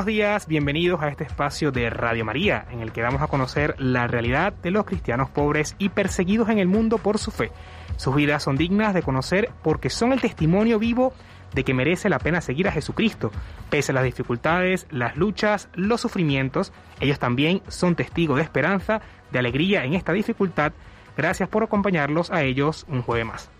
Buenos 0.00 0.14
días, 0.16 0.46
bienvenidos 0.46 1.02
a 1.02 1.08
este 1.08 1.24
espacio 1.24 1.72
de 1.72 1.90
Radio 1.90 2.24
María, 2.24 2.64
en 2.70 2.80
el 2.80 2.90
que 2.90 3.02
vamos 3.02 3.20
a 3.20 3.26
conocer 3.26 3.74
la 3.78 4.06
realidad 4.06 4.54
de 4.54 4.70
los 4.70 4.86
cristianos 4.86 5.28
pobres 5.28 5.76
y 5.78 5.90
perseguidos 5.90 6.48
en 6.48 6.58
el 6.58 6.68
mundo 6.68 6.96
por 6.96 7.18
su 7.18 7.30
fe. 7.30 7.52
Sus 7.98 8.14
vidas 8.14 8.42
son 8.42 8.56
dignas 8.56 8.94
de 8.94 9.02
conocer 9.02 9.50
porque 9.62 9.90
son 9.90 10.14
el 10.14 10.20
testimonio 10.22 10.78
vivo 10.78 11.12
de 11.52 11.64
que 11.64 11.74
merece 11.74 12.08
la 12.08 12.18
pena 12.18 12.40
seguir 12.40 12.66
a 12.66 12.72
Jesucristo. 12.72 13.30
Pese 13.68 13.92
a 13.92 13.94
las 13.94 14.04
dificultades, 14.04 14.86
las 14.88 15.18
luchas, 15.18 15.68
los 15.74 16.00
sufrimientos, 16.00 16.72
ellos 17.00 17.18
también 17.18 17.60
son 17.68 17.94
testigos 17.94 18.38
de 18.38 18.44
esperanza, 18.44 19.02
de 19.30 19.38
alegría 19.38 19.84
en 19.84 19.92
esta 19.92 20.14
dificultad. 20.14 20.72
Gracias 21.14 21.50
por 21.50 21.62
acompañarlos 21.62 22.30
a 22.30 22.42
ellos 22.42 22.86
un 22.88 23.02
jueves 23.02 23.26
más. 23.26 23.59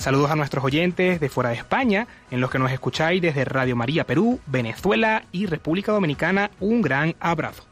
Saludos 0.00 0.30
a 0.30 0.34
nuestros 0.34 0.64
oyentes 0.64 1.20
de 1.20 1.28
fuera 1.28 1.50
de 1.50 1.56
España, 1.56 2.06
en 2.30 2.40
los 2.40 2.50
que 2.50 2.58
nos 2.58 2.72
escucháis 2.72 3.20
desde 3.20 3.44
Radio 3.44 3.76
María 3.76 4.04
Perú, 4.06 4.40
Venezuela 4.46 5.24
y 5.30 5.44
República 5.44 5.92
Dominicana. 5.92 6.50
Un 6.58 6.80
gran 6.80 7.14
abrazo. 7.20 7.64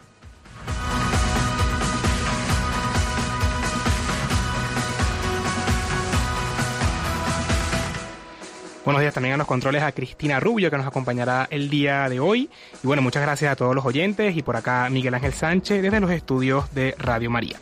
Buenos 8.84 9.00
días 9.00 9.14
también 9.14 9.32
a 9.32 9.38
los 9.38 9.46
controles 9.46 9.82
a 9.82 9.92
Cristina 9.92 10.38
Rubio 10.38 10.70
que 10.70 10.76
nos 10.76 10.86
acompañará 10.86 11.48
el 11.50 11.70
día 11.70 12.10
de 12.10 12.20
hoy. 12.20 12.50
Y 12.84 12.86
bueno, 12.86 13.00
muchas 13.00 13.22
gracias 13.22 13.52
a 13.52 13.56
todos 13.56 13.74
los 13.74 13.86
oyentes 13.86 14.36
y 14.36 14.42
por 14.42 14.56
acá 14.56 14.90
Miguel 14.90 15.14
Ángel 15.14 15.32
Sánchez 15.32 15.80
desde 15.80 15.98
los 15.98 16.10
estudios 16.10 16.74
de 16.74 16.94
Radio 16.98 17.30
María. 17.30 17.58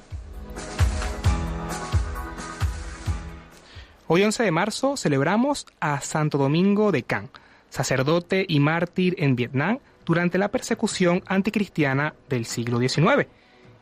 Hoy 4.08 4.22
11 4.22 4.44
de 4.44 4.52
marzo 4.52 4.96
celebramos 4.96 5.66
a 5.80 6.00
Santo 6.00 6.38
Domingo 6.38 6.92
de 6.92 7.02
Can, 7.02 7.28
sacerdote 7.70 8.46
y 8.48 8.60
mártir 8.60 9.16
en 9.18 9.34
Vietnam 9.34 9.80
durante 10.04 10.38
la 10.38 10.52
persecución 10.52 11.24
anticristiana 11.26 12.14
del 12.28 12.44
siglo 12.44 12.78
XIX. 12.78 13.26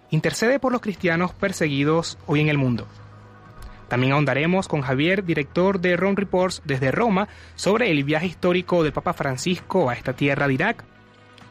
Intercede 0.08 0.58
por 0.58 0.72
los 0.72 0.80
cristianos 0.80 1.34
perseguidos 1.34 2.16
hoy 2.26 2.40
en 2.40 2.48
el 2.48 2.56
mundo. 2.56 2.86
También 3.88 4.14
ahondaremos 4.14 4.66
con 4.66 4.80
Javier, 4.80 5.26
director 5.26 5.78
de 5.78 5.94
Ron 5.94 6.16
Reports 6.16 6.62
desde 6.64 6.90
Roma, 6.90 7.28
sobre 7.54 7.90
el 7.90 8.02
viaje 8.02 8.24
histórico 8.24 8.82
del 8.82 8.94
Papa 8.94 9.12
Francisco 9.12 9.90
a 9.90 9.92
esta 9.92 10.14
tierra 10.14 10.48
de 10.48 10.54
Irak. 10.54 10.84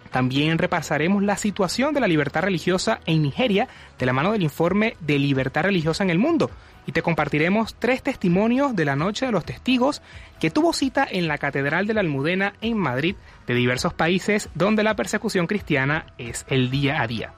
También 0.10 0.58
repasaremos 0.58 1.22
la 1.22 1.38
situación 1.38 1.94
de 1.94 2.00
la 2.00 2.08
libertad 2.08 2.42
religiosa 2.42 3.02
en 3.06 3.22
Nigeria 3.22 3.68
de 4.00 4.06
la 4.08 4.14
mano 4.14 4.32
del 4.32 4.42
informe 4.42 4.96
de 5.00 5.20
libertad 5.20 5.62
religiosa 5.62 6.04
en 6.04 6.10
el 6.10 6.18
mundo, 6.18 6.50
y 6.86 6.92
te 6.92 7.02
compartiremos 7.02 7.76
tres 7.76 8.04
testimonios 8.04 8.76
de 8.76 8.86
la 8.86 8.96
Noche 8.96 9.26
de 9.26 9.32
los 9.32 9.46
Testigos 9.46 10.02
que 10.40 10.52
tuvo 10.52 10.74
cita 10.74 11.08
en 11.10 11.28
la 11.28 11.38
Catedral 11.38 11.88
de 11.88 11.94
la 11.94 12.02
Almudena 12.02 12.54
en 12.62 12.78
Madrid 12.78 13.16
de 13.48 13.54
diversos 13.54 13.94
países 13.94 14.50
donde 14.56 14.84
la 14.84 14.96
persecución 14.96 15.48
cristiana 15.48 16.08
es 16.18 16.46
el 16.50 16.70
día 16.70 17.02
a 17.02 17.08
día. 17.08 17.34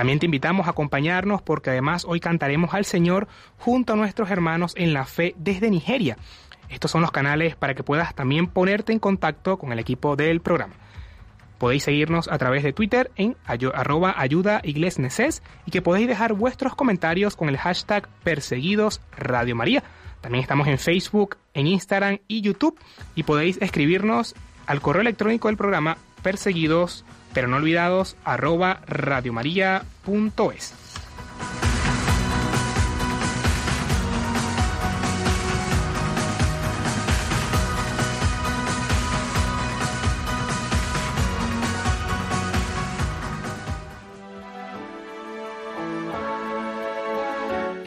También 0.00 0.18
te 0.18 0.24
invitamos 0.24 0.66
a 0.66 0.70
acompañarnos 0.70 1.42
porque 1.42 1.68
además 1.68 2.06
hoy 2.08 2.20
cantaremos 2.20 2.72
al 2.72 2.86
Señor 2.86 3.28
junto 3.58 3.92
a 3.92 3.96
nuestros 3.96 4.30
hermanos 4.30 4.72
en 4.76 4.94
la 4.94 5.04
fe 5.04 5.34
desde 5.36 5.68
Nigeria. 5.70 6.16
Estos 6.70 6.90
son 6.90 7.02
los 7.02 7.10
canales 7.10 7.54
para 7.54 7.74
que 7.74 7.82
puedas 7.82 8.14
también 8.14 8.46
ponerte 8.46 8.92
en 8.92 8.98
contacto 8.98 9.58
con 9.58 9.72
el 9.72 9.78
equipo 9.78 10.16
del 10.16 10.40
programa. 10.40 10.72
Podéis 11.60 11.82
seguirnos 11.82 12.26
a 12.28 12.38
través 12.38 12.62
de 12.62 12.72
Twitter 12.72 13.10
en 13.16 13.36
arroba 13.74 14.14
ayuda 14.16 14.62
y 15.66 15.70
que 15.70 15.82
podéis 15.82 16.08
dejar 16.08 16.32
vuestros 16.32 16.74
comentarios 16.74 17.36
con 17.36 17.50
el 17.50 17.58
hashtag 17.58 18.08
perseguidos 18.24 19.02
Radio 19.14 19.54
María. 19.54 19.82
También 20.22 20.40
estamos 20.40 20.68
en 20.68 20.78
Facebook, 20.78 21.36
en 21.52 21.66
Instagram 21.66 22.20
y 22.28 22.40
YouTube 22.40 22.80
y 23.14 23.24
podéis 23.24 23.58
escribirnos 23.60 24.34
al 24.66 24.80
correo 24.80 25.02
electrónico 25.02 25.48
del 25.48 25.58
programa 25.58 25.98
perseguidos 26.22 27.04
pero 27.34 27.46
no 27.46 27.58
olvidados 27.58 28.16
arroba 28.24 28.80
radiomaria.es. 28.86 30.89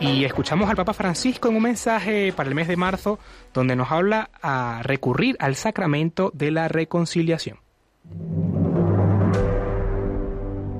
Y 0.00 0.24
escuchamos 0.24 0.70
al 0.70 0.76
Papa 0.76 0.94
Francisco 0.94 1.48
en 1.48 1.56
un 1.56 1.62
mensaje 1.62 2.32
para 2.32 2.48
el 2.48 2.54
mes 2.54 2.68
de 2.68 2.76
marzo 2.76 3.18
donde 3.52 3.76
nos 3.76 3.92
habla 3.92 4.30
a 4.42 4.80
recurrir 4.82 5.36
al 5.38 5.56
sacramento 5.56 6.30
de 6.34 6.50
la 6.50 6.68
reconciliación. 6.68 7.58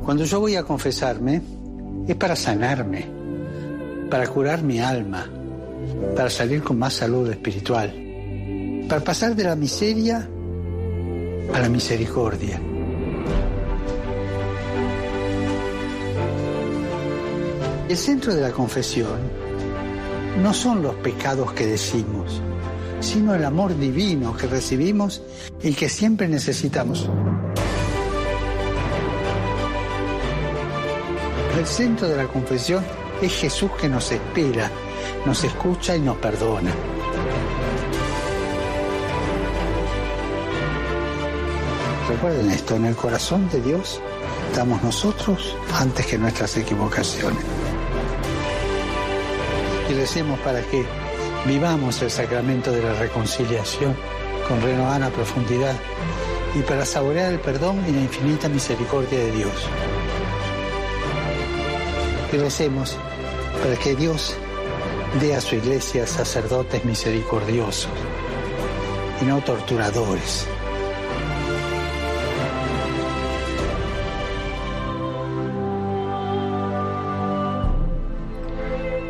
Cuando 0.03 0.25
yo 0.25 0.41
voy 0.41 0.57
a 0.57 0.65
confesarme 0.65 1.43
es 2.09 2.17
para 2.17 2.35
sanarme, 2.35 3.07
para 4.11 4.27
curar 4.27 4.63
mi 4.63 4.81
alma, 4.81 5.29
para 6.17 6.31
salir 6.31 6.63
con 6.63 6.79
más 6.79 6.95
salud 6.95 7.31
espiritual, 7.31 7.95
para 8.89 9.03
pasar 9.03 9.37
de 9.37 9.45
la 9.45 9.55
miseria 9.55 10.29
a 11.53 11.61
la 11.61 11.69
misericordia. 11.69 12.61
El 17.91 17.97
centro 17.97 18.33
de 18.33 18.41
la 18.41 18.53
confesión 18.53 19.19
no 20.41 20.55
son 20.55 20.81
los 20.81 20.95
pecados 20.95 21.53
que 21.55 21.67
decimos, 21.67 22.41
sino 23.01 23.35
el 23.35 23.45
amor 23.45 23.77
divino 23.77 24.37
que 24.37 24.47
recibimos 24.47 25.21
y 25.61 25.73
que 25.73 25.89
siempre 25.89 26.29
necesitamos. 26.29 27.11
El 31.59 31.67
centro 31.67 32.07
de 32.07 32.17
la 32.17 32.29
confesión 32.29 32.85
es 33.21 33.35
Jesús 33.35 33.73
que 33.73 33.89
nos 33.89 34.13
espera, 34.13 34.71
nos 35.27 35.43
escucha 35.43 35.97
y 35.97 36.01
nos 36.01 36.17
perdona. 36.19 36.73
Recuerden 42.09 42.51
esto, 42.53 42.77
en 42.77 42.85
el 42.85 42.95
corazón 42.95 43.49
de 43.51 43.61
Dios 43.61 44.01
estamos 44.49 44.81
nosotros 44.85 45.57
antes 45.75 46.07
que 46.07 46.19
nuestras 46.19 46.57
equivocaciones 46.57 47.70
y 49.91 49.95
recemos 49.95 50.39
para 50.41 50.63
que 50.63 50.85
vivamos 51.47 52.01
el 52.03 52.11
sacramento 52.11 52.71
de 52.71 52.83
la 52.83 52.95
reconciliación 52.95 53.97
con 54.47 54.63
renovada 54.63 55.11
profundidad 55.11 55.75
y 56.55 56.63
para 56.63 56.85
saborear 56.85 57.33
el 57.33 57.41
perdón 57.41 57.83
y 57.89 57.93
la 57.93 58.01
infinita 58.01 58.49
misericordia 58.49 59.19
de 59.19 59.33
Dios. 59.33 59.53
Y 62.33 62.37
recemos 62.37 62.97
para 63.63 63.77
que 63.77 63.97
Dios 63.97 64.37
dé 65.21 65.35
a 65.35 65.41
su 65.41 65.57
iglesia 65.57 66.07
sacerdotes 66.07 66.85
misericordiosos, 66.85 67.91
y 69.21 69.25
no 69.25 69.41
torturadores. 69.41 70.47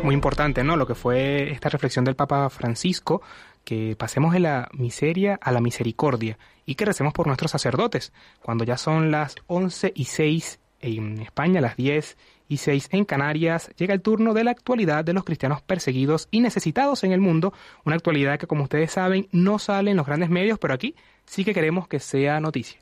Muy 0.03 0.15
importante, 0.15 0.63
¿no? 0.63 0.77
Lo 0.77 0.87
que 0.87 0.95
fue 0.95 1.51
esta 1.51 1.69
reflexión 1.69 2.05
del 2.05 2.15
Papa 2.15 2.49
Francisco, 2.49 3.21
que 3.63 3.95
pasemos 3.95 4.33
de 4.33 4.39
la 4.39 4.67
miseria 4.73 5.37
a 5.41 5.51
la 5.51 5.61
misericordia 5.61 6.39
y 6.65 6.73
que 6.75 6.85
recemos 6.85 7.13
por 7.13 7.27
nuestros 7.27 7.51
sacerdotes. 7.51 8.11
Cuando 8.41 8.63
ya 8.63 8.77
son 8.77 9.11
las 9.11 9.35
11 9.45 9.93
y 9.95 10.05
6 10.05 10.59
en 10.79 11.19
España, 11.21 11.61
las 11.61 11.77
10 11.77 12.17
y 12.47 12.57
6 12.57 12.89
en 12.91 13.05
Canarias, 13.05 13.69
llega 13.77 13.93
el 13.93 14.01
turno 14.01 14.33
de 14.33 14.43
la 14.43 14.51
actualidad 14.51 15.05
de 15.05 15.13
los 15.13 15.23
cristianos 15.23 15.61
perseguidos 15.61 16.27
y 16.31 16.39
necesitados 16.39 17.03
en 17.03 17.11
el 17.11 17.21
mundo, 17.21 17.53
una 17.85 17.95
actualidad 17.95 18.39
que 18.39 18.47
como 18.47 18.63
ustedes 18.63 18.91
saben 18.91 19.27
no 19.31 19.59
sale 19.59 19.91
en 19.91 19.97
los 19.97 20.07
grandes 20.07 20.31
medios, 20.31 20.57
pero 20.57 20.73
aquí 20.73 20.95
sí 21.25 21.45
que 21.45 21.53
queremos 21.53 21.87
que 21.87 21.99
sea 21.99 22.39
noticia. 22.39 22.81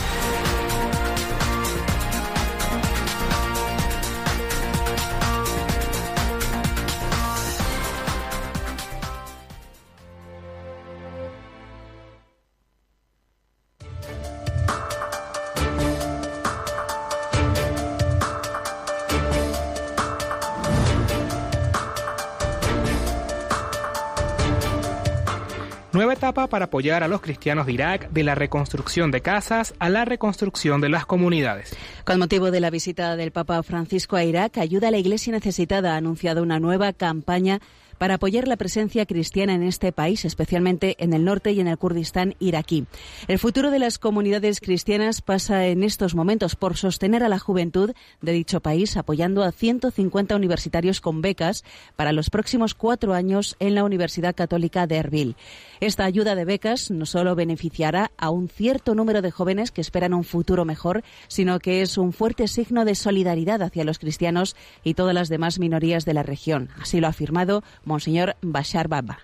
Nueva 25.93 26.13
etapa 26.13 26.47
para 26.47 26.65
apoyar 26.65 27.03
a 27.03 27.09
los 27.09 27.19
cristianos 27.19 27.65
de 27.65 27.73
Irak 27.73 28.11
de 28.11 28.23
la 28.23 28.33
reconstrucción 28.33 29.11
de 29.11 29.19
casas 29.19 29.73
a 29.77 29.89
la 29.89 30.05
reconstrucción 30.05 30.79
de 30.79 30.87
las 30.87 31.05
comunidades. 31.05 31.75
Con 32.05 32.17
motivo 32.17 32.49
de 32.49 32.61
la 32.61 32.69
visita 32.69 33.17
del 33.17 33.31
Papa 33.31 33.61
Francisco 33.61 34.15
a 34.15 34.23
Irak, 34.23 34.57
Ayuda 34.57 34.87
a 34.87 34.91
la 34.91 34.99
Iglesia 34.99 35.33
Necesitada 35.33 35.93
ha 35.93 35.97
anunciado 35.97 36.43
una 36.43 36.61
nueva 36.61 36.93
campaña 36.93 37.59
para 38.01 38.15
apoyar 38.15 38.47
la 38.47 38.57
presencia 38.57 39.05
cristiana 39.05 39.53
en 39.53 39.61
este 39.61 39.91
país, 39.91 40.25
especialmente 40.25 40.95
en 40.97 41.13
el 41.13 41.23
norte 41.23 41.51
y 41.51 41.59
en 41.59 41.67
el 41.67 41.77
Kurdistán 41.77 42.33
iraquí. 42.39 42.87
El 43.27 43.37
futuro 43.37 43.69
de 43.69 43.77
las 43.77 43.99
comunidades 43.99 44.59
cristianas 44.59 45.21
pasa 45.21 45.67
en 45.67 45.83
estos 45.83 46.15
momentos 46.15 46.55
por 46.55 46.77
sostener 46.77 47.23
a 47.23 47.29
la 47.29 47.37
juventud 47.37 47.91
de 48.19 48.31
dicho 48.31 48.59
país, 48.59 48.97
apoyando 48.97 49.43
a 49.43 49.51
150 49.51 50.35
universitarios 50.35 50.99
con 50.99 51.21
becas 51.21 51.63
para 51.95 52.11
los 52.11 52.31
próximos 52.31 52.73
cuatro 52.73 53.13
años 53.13 53.55
en 53.59 53.75
la 53.75 53.83
Universidad 53.83 54.33
Católica 54.33 54.87
de 54.87 54.95
Erbil. 54.95 55.35
Esta 55.79 56.03
ayuda 56.03 56.33
de 56.33 56.45
becas 56.45 56.89
no 56.89 57.05
solo 57.05 57.35
beneficiará 57.35 58.09
a 58.17 58.31
un 58.31 58.49
cierto 58.49 58.95
número 58.95 59.21
de 59.21 59.29
jóvenes 59.29 59.69
que 59.69 59.81
esperan 59.81 60.15
un 60.15 60.23
futuro 60.23 60.65
mejor, 60.65 61.03
sino 61.27 61.59
que 61.59 61.83
es 61.83 61.99
un 61.99 62.13
fuerte 62.13 62.47
signo 62.47 62.83
de 62.83 62.95
solidaridad 62.95 63.61
hacia 63.61 63.83
los 63.83 63.99
cristianos 63.99 64.55
y 64.83 64.95
todas 64.95 65.13
las 65.13 65.29
demás 65.29 65.59
minorías 65.59 66.03
de 66.03 66.15
la 66.15 66.23
región. 66.23 66.69
Así 66.81 66.99
lo 66.99 67.05
ha 67.05 67.11
afirmado 67.11 67.63
Monseñor 67.91 68.37
Bashar 68.41 68.87
Baba. 68.87 69.19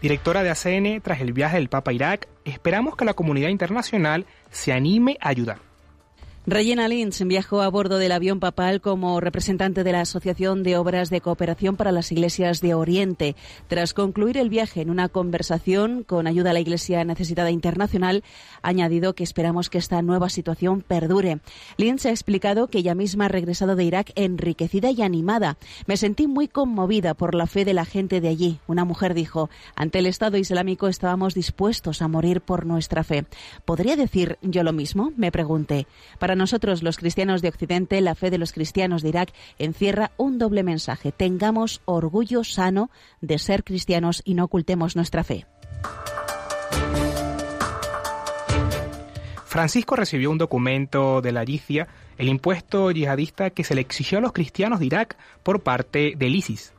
Directora 0.00 0.42
de 0.42 0.50
ACN, 0.50 1.00
tras 1.00 1.20
el 1.20 1.32
viaje 1.32 1.56
del 1.56 1.68
Papa 1.68 1.90
a 1.90 1.94
Irak, 1.94 2.28
esperamos 2.44 2.96
que 2.96 3.04
la 3.04 3.14
comunidad 3.14 3.48
internacional 3.48 4.26
se 4.50 4.72
anime 4.72 5.18
a 5.20 5.28
ayudar. 5.28 5.58
Regina 6.44 6.88
Lynch 6.88 7.22
viajó 7.22 7.62
a 7.62 7.68
bordo 7.68 7.98
del 7.98 8.10
avión 8.10 8.40
papal 8.40 8.80
como 8.80 9.20
representante 9.20 9.84
de 9.84 9.92
la 9.92 10.00
Asociación 10.00 10.64
de 10.64 10.76
Obras 10.76 11.08
de 11.08 11.20
Cooperación 11.20 11.76
para 11.76 11.92
las 11.92 12.10
Iglesias 12.10 12.60
de 12.60 12.74
Oriente. 12.74 13.36
Tras 13.68 13.94
concluir 13.94 14.36
el 14.36 14.50
viaje 14.50 14.80
en 14.80 14.90
una 14.90 15.08
conversación 15.08 16.02
con 16.02 16.26
ayuda 16.26 16.50
a 16.50 16.52
la 16.52 16.58
Iglesia 16.58 17.04
Necesitada 17.04 17.52
Internacional, 17.52 18.24
ha 18.60 18.70
añadido 18.70 19.14
que 19.14 19.22
esperamos 19.22 19.70
que 19.70 19.78
esta 19.78 20.02
nueva 20.02 20.30
situación 20.30 20.80
perdure. 20.80 21.38
Lynch 21.76 22.06
ha 22.06 22.10
explicado 22.10 22.66
que 22.66 22.78
ella 22.78 22.96
misma 22.96 23.26
ha 23.26 23.28
regresado 23.28 23.76
de 23.76 23.84
Irak 23.84 24.10
enriquecida 24.16 24.90
y 24.90 25.02
animada. 25.02 25.58
Me 25.86 25.96
sentí 25.96 26.26
muy 26.26 26.48
conmovida 26.48 27.14
por 27.14 27.36
la 27.36 27.46
fe 27.46 27.64
de 27.64 27.74
la 27.74 27.84
gente 27.84 28.20
de 28.20 28.26
allí. 28.26 28.58
Una 28.66 28.84
mujer 28.84 29.14
dijo, 29.14 29.48
ante 29.76 30.00
el 30.00 30.06
Estado 30.06 30.38
Islámico 30.38 30.88
estábamos 30.88 31.34
dispuestos 31.34 32.02
a 32.02 32.08
morir 32.08 32.40
por 32.40 32.66
nuestra 32.66 33.04
fe. 33.04 33.26
¿Podría 33.64 33.94
decir 33.94 34.38
yo 34.42 34.64
lo 34.64 34.72
mismo? 34.72 35.12
Me 35.16 35.30
pregunté. 35.30 35.86
Para 36.18 36.31
nosotros, 36.36 36.82
los 36.82 36.96
cristianos 36.96 37.42
de 37.42 37.48
Occidente, 37.48 38.00
la 38.00 38.14
fe 38.14 38.30
de 38.30 38.38
los 38.38 38.52
cristianos 38.52 39.02
de 39.02 39.10
Irak 39.10 39.32
encierra 39.58 40.12
un 40.16 40.38
doble 40.38 40.62
mensaje. 40.62 41.12
Tengamos 41.12 41.82
orgullo 41.84 42.44
sano 42.44 42.90
de 43.20 43.38
ser 43.38 43.64
cristianos 43.64 44.22
y 44.24 44.34
no 44.34 44.44
ocultemos 44.44 44.96
nuestra 44.96 45.24
fe. 45.24 45.46
Francisco 49.44 49.96
recibió 49.96 50.30
un 50.30 50.38
documento 50.38 51.20
de 51.20 51.30
la 51.30 51.44
Yicia, 51.44 51.86
el 52.16 52.28
impuesto 52.28 52.90
yihadista 52.90 53.50
que 53.50 53.64
se 53.64 53.74
le 53.74 53.82
exigió 53.82 54.16
a 54.16 54.20
los 54.22 54.32
cristianos 54.32 54.80
de 54.80 54.86
Irak 54.86 55.18
por 55.42 55.62
parte 55.62 56.14
del 56.16 56.34
ISIS. 56.34 56.72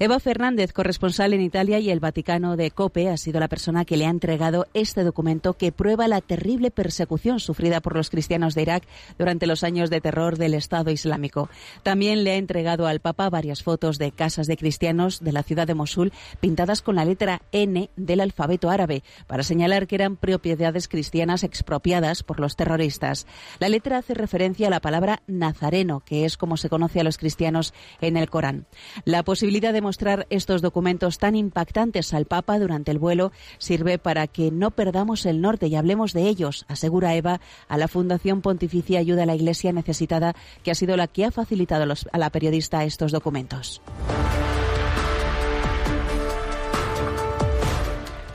Eva 0.00 0.20
Fernández, 0.20 0.72
corresponsal 0.72 1.34
en 1.34 1.40
Italia 1.40 1.80
y 1.80 1.90
el 1.90 1.98
Vaticano 1.98 2.56
de 2.56 2.70
COPE, 2.70 3.08
ha 3.08 3.16
sido 3.16 3.40
la 3.40 3.48
persona 3.48 3.84
que 3.84 3.96
le 3.96 4.06
ha 4.06 4.10
entregado 4.10 4.68
este 4.72 5.02
documento 5.02 5.54
que 5.54 5.72
prueba 5.72 6.06
la 6.06 6.20
terrible 6.20 6.70
persecución 6.70 7.40
sufrida 7.40 7.80
por 7.80 7.96
los 7.96 8.08
cristianos 8.08 8.54
de 8.54 8.62
Irak 8.62 8.84
durante 9.18 9.48
los 9.48 9.64
años 9.64 9.90
de 9.90 10.00
terror 10.00 10.38
del 10.38 10.54
Estado 10.54 10.92
Islámico. 10.92 11.50
También 11.82 12.22
le 12.22 12.30
ha 12.30 12.36
entregado 12.36 12.86
al 12.86 13.00
Papa 13.00 13.28
varias 13.28 13.64
fotos 13.64 13.98
de 13.98 14.12
casas 14.12 14.46
de 14.46 14.56
cristianos 14.56 15.18
de 15.18 15.32
la 15.32 15.42
ciudad 15.42 15.66
de 15.66 15.74
Mosul 15.74 16.12
pintadas 16.38 16.80
con 16.80 16.94
la 16.94 17.04
letra 17.04 17.42
N 17.50 17.90
del 17.96 18.20
alfabeto 18.20 18.70
árabe 18.70 19.02
para 19.26 19.42
señalar 19.42 19.88
que 19.88 19.96
eran 19.96 20.14
propiedades 20.14 20.86
cristianas 20.86 21.42
expropiadas 21.42 22.22
por 22.22 22.38
los 22.38 22.54
terroristas. 22.54 23.26
La 23.58 23.68
letra 23.68 23.98
hace 23.98 24.14
referencia 24.14 24.68
a 24.68 24.70
la 24.70 24.78
palabra 24.78 25.22
nazareno, 25.26 26.04
que 26.06 26.24
es 26.24 26.36
como 26.36 26.56
se 26.56 26.68
conoce 26.68 27.00
a 27.00 27.04
los 27.04 27.18
cristianos 27.18 27.74
en 28.00 28.16
el 28.16 28.30
Corán. 28.30 28.66
La 29.04 29.24
posibilidad 29.24 29.72
de 29.72 29.87
mostrar 29.88 30.26
estos 30.28 30.60
documentos 30.60 31.16
tan 31.16 31.34
impactantes 31.34 32.12
al 32.12 32.26
Papa 32.26 32.58
durante 32.58 32.90
el 32.90 32.98
vuelo 32.98 33.32
sirve 33.56 33.96
para 33.96 34.26
que 34.26 34.50
no 34.50 34.70
perdamos 34.70 35.24
el 35.24 35.40
norte 35.40 35.68
y 35.68 35.76
hablemos 35.76 36.12
de 36.12 36.28
ellos, 36.28 36.66
asegura 36.68 37.14
Eva 37.14 37.40
a 37.68 37.78
la 37.78 37.88
Fundación 37.88 38.42
Pontificia 38.42 38.98
Ayuda 38.98 39.22
a 39.22 39.26
la 39.26 39.34
Iglesia 39.34 39.72
Necesitada, 39.72 40.36
que 40.62 40.70
ha 40.70 40.74
sido 40.74 40.98
la 40.98 41.06
que 41.06 41.24
ha 41.24 41.30
facilitado 41.30 41.90
a 42.12 42.18
la 42.18 42.28
periodista 42.28 42.84
estos 42.84 43.12
documentos. 43.12 43.80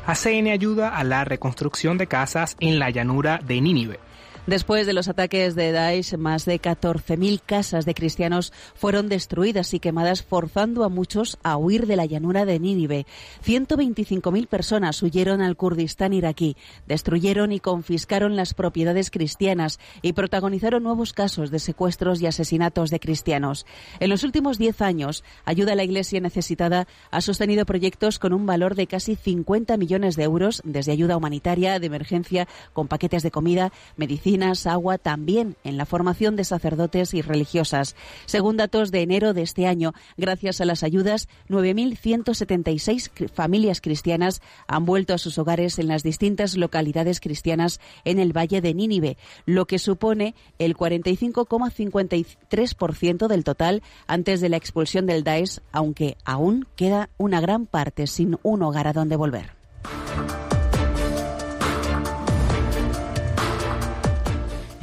ACN 0.07 0.47
ayuda 0.47 0.89
a 0.89 1.03
la 1.03 1.23
reconstrucción 1.23 1.99
de 1.99 2.07
casas 2.07 2.57
en 2.59 2.79
la 2.79 2.89
llanura 2.89 3.39
de 3.45 3.61
Nínive. 3.61 3.99
Después 4.45 4.85
de 4.85 4.91
los 4.91 5.07
ataques 5.07 5.55
de 5.55 5.71
Daesh, 5.71 6.17
más 6.17 6.43
de 6.43 6.61
14.000 6.61 7.39
casas 7.45 7.85
de 7.85 7.93
cristianos 7.93 8.51
fueron 8.75 9.07
destruidas 9.07 9.73
y 9.73 9.79
quemadas, 9.79 10.21
forzando 10.21 10.83
a 10.83 10.89
muchos 10.89 11.37
a 11.43 11.55
huir 11.55 11.87
de 11.87 11.95
la 11.95 12.05
llanura 12.05 12.45
de 12.45 12.59
Nínive. 12.59 13.05
125.000 13.45 14.47
personas 14.47 15.01
huyeron 15.01 15.41
al 15.41 15.55
Kurdistán 15.55 16.11
iraquí, 16.11 16.57
destruyeron 16.87 17.53
y 17.53 17.61
confiscaron 17.61 18.35
las 18.35 18.53
propiedades 18.53 19.11
cristianas 19.11 19.79
y 20.01 20.11
protagonizaron 20.11 20.83
nuevos 20.83 21.13
casos 21.13 21.49
de 21.49 21.59
secuestros 21.59 22.21
y 22.21 22.27
asesinatos 22.27 22.89
de 22.89 22.99
cristianos. 22.99 23.65
En 24.01 24.09
los 24.09 24.23
últimos 24.23 24.57
10 24.57 24.81
años, 24.81 25.23
Ayuda 25.45 25.71
a 25.71 25.75
la 25.75 25.83
Iglesia 25.85 26.19
Necesitada 26.19 26.87
ha 27.11 27.21
sostenido 27.21 27.65
proyectos 27.65 28.19
con 28.19 28.33
un 28.33 28.45
valor 28.45 28.75
de 28.75 28.87
casi 28.87 29.15
50 29.15 29.77
millones 29.77 30.17
de 30.17 30.23
euros, 30.23 30.61
desde 30.65 30.91
ayuda 30.91 31.15
humanitaria, 31.15 31.79
de 31.79 31.87
emergencia, 31.87 32.47
con 32.73 32.89
paquetes 32.89 33.23
de 33.23 33.31
comida, 33.31 33.71
medicina, 33.95 34.32
agua, 34.65 34.97
también 34.97 35.55
en 35.63 35.77
la 35.77 35.85
formación 35.85 36.35
de 36.35 36.43
sacerdotes 36.43 37.13
y 37.13 37.21
religiosas. 37.21 37.95
Según 38.25 38.57
datos 38.57 38.91
de 38.91 39.01
enero 39.01 39.33
de 39.33 39.43
este 39.43 39.67
año, 39.67 39.93
gracias 40.17 40.59
a 40.61 40.65
las 40.65 40.83
ayudas, 40.83 41.27
9.176 41.49 43.29
familias 43.29 43.81
cristianas 43.81 44.41
han 44.67 44.85
vuelto 44.85 45.13
a 45.13 45.17
sus 45.17 45.37
hogares 45.37 45.77
en 45.79 45.87
las 45.87 46.03
distintas 46.03 46.55
localidades 46.57 47.19
cristianas 47.19 47.79
en 48.05 48.19
el 48.19 48.31
Valle 48.35 48.61
de 48.61 48.73
Nínive, 48.73 49.17
lo 49.45 49.65
que 49.65 49.79
supone 49.79 50.35
el 50.57 50.75
45,53% 50.75 53.27
del 53.27 53.43
total 53.43 53.83
antes 54.07 54.39
de 54.41 54.49
la 54.49 54.57
expulsión 54.57 55.05
del 55.05 55.23
Daesh, 55.23 55.59
aunque 55.71 56.17
aún 56.25 56.67
queda 56.75 57.09
una 57.17 57.39
gran 57.41 57.65
parte 57.65 58.07
sin 58.07 58.37
un 58.43 58.63
hogar 58.63 58.87
a 58.87 58.93
donde 58.93 59.15
volver. 59.15 59.62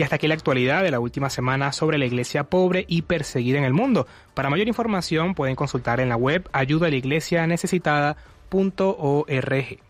Y 0.01 0.03
hasta 0.03 0.17
aquí 0.17 0.29
la 0.29 0.35
actualidad 0.35 0.83
de 0.83 0.91
la 0.91 0.99
última 0.99 1.29
semana 1.29 1.73
sobre 1.73 1.99
la 1.99 2.07
iglesia 2.07 2.45
pobre 2.45 2.87
y 2.89 3.03
perseguida 3.03 3.59
en 3.59 3.65
el 3.65 3.75
mundo. 3.75 4.07
Para 4.33 4.49
mayor 4.49 4.67
información 4.67 5.35
pueden 5.35 5.57
consultar 5.57 6.01
en 6.01 6.09
la 6.09 6.17
web 6.17 6.49
ayuda 6.53 6.87
a 6.87 6.91
la 6.91 6.97
iglesia 6.97 7.47
necesitada.org. 7.47 9.90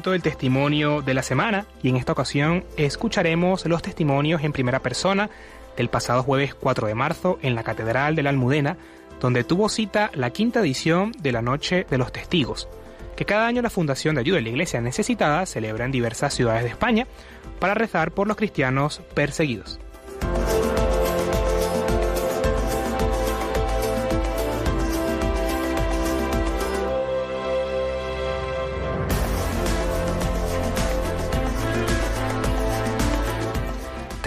Momento 0.00 0.12
del 0.12 0.22
testimonio 0.22 1.02
de 1.02 1.12
la 1.12 1.22
semana 1.22 1.66
y 1.82 1.90
en 1.90 1.96
esta 1.96 2.12
ocasión 2.12 2.64
escucharemos 2.78 3.66
los 3.66 3.82
testimonios 3.82 4.42
en 4.42 4.52
primera 4.52 4.80
persona 4.80 5.28
del 5.76 5.90
pasado 5.90 6.22
jueves 6.22 6.54
4 6.54 6.86
de 6.86 6.94
marzo 6.94 7.38
en 7.42 7.54
la 7.54 7.64
Catedral 7.64 8.16
de 8.16 8.22
la 8.22 8.30
Almudena, 8.30 8.78
donde 9.20 9.44
tuvo 9.44 9.68
cita 9.68 10.10
la 10.14 10.30
quinta 10.30 10.60
edición 10.60 11.12
de 11.20 11.32
la 11.32 11.42
Noche 11.42 11.86
de 11.90 11.98
los 11.98 12.12
Testigos, 12.12 12.66
que 13.14 13.26
cada 13.26 13.46
año 13.46 13.60
la 13.60 13.68
Fundación 13.68 14.14
de 14.14 14.22
Ayuda 14.22 14.38
a 14.38 14.40
la 14.40 14.48
Iglesia 14.48 14.80
Necesitada 14.80 15.44
celebra 15.44 15.84
en 15.84 15.92
diversas 15.92 16.32
ciudades 16.32 16.62
de 16.62 16.70
España 16.70 17.06
para 17.58 17.74
rezar 17.74 18.12
por 18.12 18.26
los 18.26 18.38
cristianos 18.38 19.02
perseguidos. 19.12 19.80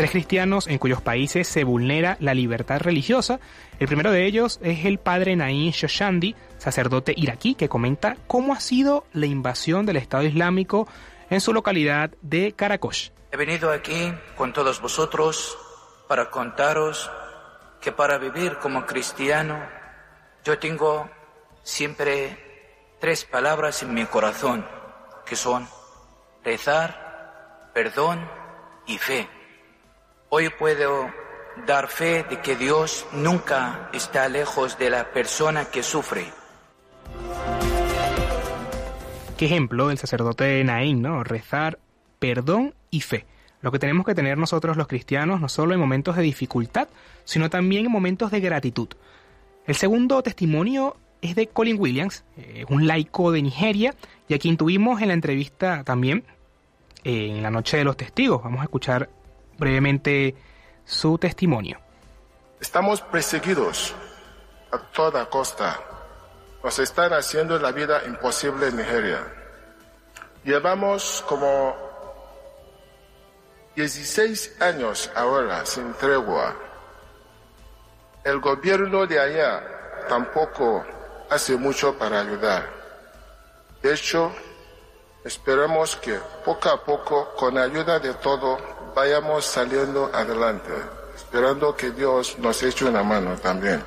Tres 0.03 0.11
cristianos 0.11 0.67
en 0.67 0.79
cuyos 0.79 1.01
países 1.01 1.47
se 1.47 1.63
vulnera 1.63 2.17
la 2.19 2.33
libertad 2.33 2.81
religiosa. 2.81 3.39
El 3.79 3.87
primero 3.87 4.11
de 4.11 4.25
ellos 4.25 4.59
es 4.61 4.83
el 4.83 4.97
padre 4.97 5.33
Naim 5.37 5.71
Shoshandi, 5.71 6.35
sacerdote 6.57 7.13
iraquí, 7.15 7.55
que 7.55 7.69
comenta 7.69 8.17
cómo 8.27 8.51
ha 8.51 8.59
sido 8.59 9.05
la 9.13 9.27
invasión 9.27 9.85
del 9.85 9.95
Estado 9.95 10.23
Islámico 10.23 10.89
en 11.29 11.39
su 11.39 11.53
localidad 11.53 12.11
de 12.21 12.51
Karakosh. 12.51 13.11
He 13.31 13.37
venido 13.37 13.71
aquí 13.71 14.13
con 14.35 14.51
todos 14.51 14.81
vosotros 14.81 15.57
para 16.09 16.29
contaros 16.29 17.09
que 17.79 17.93
para 17.93 18.17
vivir 18.17 18.57
como 18.57 18.85
cristiano 18.85 19.57
yo 20.43 20.59
tengo 20.59 21.09
siempre 21.61 22.97
tres 22.99 23.23
palabras 23.23 23.81
en 23.83 23.93
mi 23.93 24.03
corazón, 24.03 24.65
que 25.25 25.37
son 25.37 25.65
rezar, 26.43 27.71
perdón 27.73 28.19
y 28.85 28.97
fe. 28.97 29.29
Hoy 30.35 30.49
puedo 30.49 31.11
dar 31.67 31.89
fe 31.89 32.23
de 32.27 32.41
que 32.41 32.55
Dios 32.55 33.05
nunca 33.13 33.91
está 33.93 34.27
lejos 34.29 34.79
de 34.79 34.89
la 34.89 35.11
persona 35.11 35.65
que 35.65 35.83
sufre. 35.83 36.25
Qué 39.37 39.45
ejemplo 39.45 39.91
el 39.91 39.99
sacerdote 39.99 40.43
de 40.43 40.63
¿no? 40.95 41.23
Rezar, 41.23 41.77
perdón 42.17 42.73
y 42.89 43.01
fe. 43.01 43.27
Lo 43.61 43.71
que 43.71 43.77
tenemos 43.77 44.07
que 44.07 44.15
tener 44.15 44.39
nosotros 44.39 44.75
los 44.75 44.87
cristianos, 44.87 45.39
no 45.39 45.49
solo 45.49 45.75
en 45.75 45.79
momentos 45.79 46.15
de 46.15 46.23
dificultad, 46.23 46.87
sino 47.25 47.51
también 47.51 47.85
en 47.85 47.91
momentos 47.91 48.31
de 48.31 48.39
gratitud. 48.39 48.87
El 49.67 49.75
segundo 49.75 50.23
testimonio 50.23 50.97
es 51.21 51.35
de 51.35 51.45
Colin 51.45 51.79
Williams, 51.79 52.25
eh, 52.37 52.65
un 52.69 52.87
laico 52.87 53.31
de 53.31 53.43
Nigeria, 53.43 53.93
y 54.27 54.33
a 54.33 54.39
quien 54.39 54.57
tuvimos 54.57 54.99
en 54.99 55.09
la 55.09 55.13
entrevista 55.13 55.83
también 55.83 56.23
eh, 57.03 57.27
en 57.27 57.43
la 57.43 57.51
Noche 57.51 57.77
de 57.77 57.83
los 57.83 57.97
Testigos. 57.97 58.41
Vamos 58.41 58.61
a 58.61 58.63
escuchar 58.63 59.09
brevemente 59.63 60.35
su 60.83 61.17
testimonio. 61.17 61.79
Estamos 62.59 62.99
perseguidos 62.99 63.95
a 64.71 64.77
toda 64.77 65.29
costa. 65.29 65.79
Nos 66.61 66.79
están 66.79 67.13
haciendo 67.13 67.57
la 67.59 67.71
vida 67.71 68.03
imposible 68.05 68.67
en 68.67 68.75
Nigeria. 68.77 69.19
Llevamos 70.43 71.23
como 71.29 71.75
16 73.75 74.61
años 74.61 75.09
ahora 75.15 75.65
sin 75.65 75.93
tregua. 75.93 76.55
El 78.25 78.39
gobierno 78.41 79.07
de 79.07 79.19
allá 79.19 79.63
tampoco 80.09 80.85
hace 81.29 81.55
mucho 81.55 81.97
para 81.97 82.19
ayudar. 82.19 82.69
De 83.81 83.93
hecho, 83.93 84.29
esperamos 85.23 85.95
que 85.95 86.19
poco 86.43 86.69
a 86.69 86.83
poco, 86.83 87.33
con 87.35 87.57
ayuda 87.57 87.99
de 87.99 88.13
todo, 88.15 88.57
vayamos 88.95 89.45
saliendo 89.45 90.09
adelante, 90.13 90.71
esperando 91.15 91.75
que 91.75 91.91
Dios 91.91 92.37
nos 92.39 92.61
eche 92.63 92.85
una 92.85 93.03
mano 93.03 93.35
también. 93.35 93.81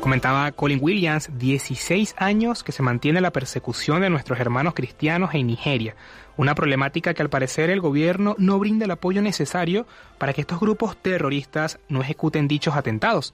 Comentaba 0.00 0.50
Colin 0.50 0.80
Williams, 0.82 1.30
16 1.38 2.16
años 2.18 2.64
que 2.64 2.72
se 2.72 2.82
mantiene 2.82 3.20
la 3.20 3.30
persecución 3.30 4.00
de 4.00 4.10
nuestros 4.10 4.40
hermanos 4.40 4.74
cristianos 4.74 5.32
en 5.32 5.46
Nigeria, 5.46 5.94
una 6.36 6.56
problemática 6.56 7.14
que 7.14 7.22
al 7.22 7.30
parecer 7.30 7.70
el 7.70 7.80
gobierno 7.80 8.34
no 8.36 8.58
brinda 8.58 8.84
el 8.84 8.90
apoyo 8.90 9.22
necesario 9.22 9.86
para 10.18 10.32
que 10.32 10.40
estos 10.40 10.58
grupos 10.58 10.96
terroristas 10.96 11.78
no 11.88 12.00
ejecuten 12.00 12.48
dichos 12.48 12.74
atentados. 12.74 13.32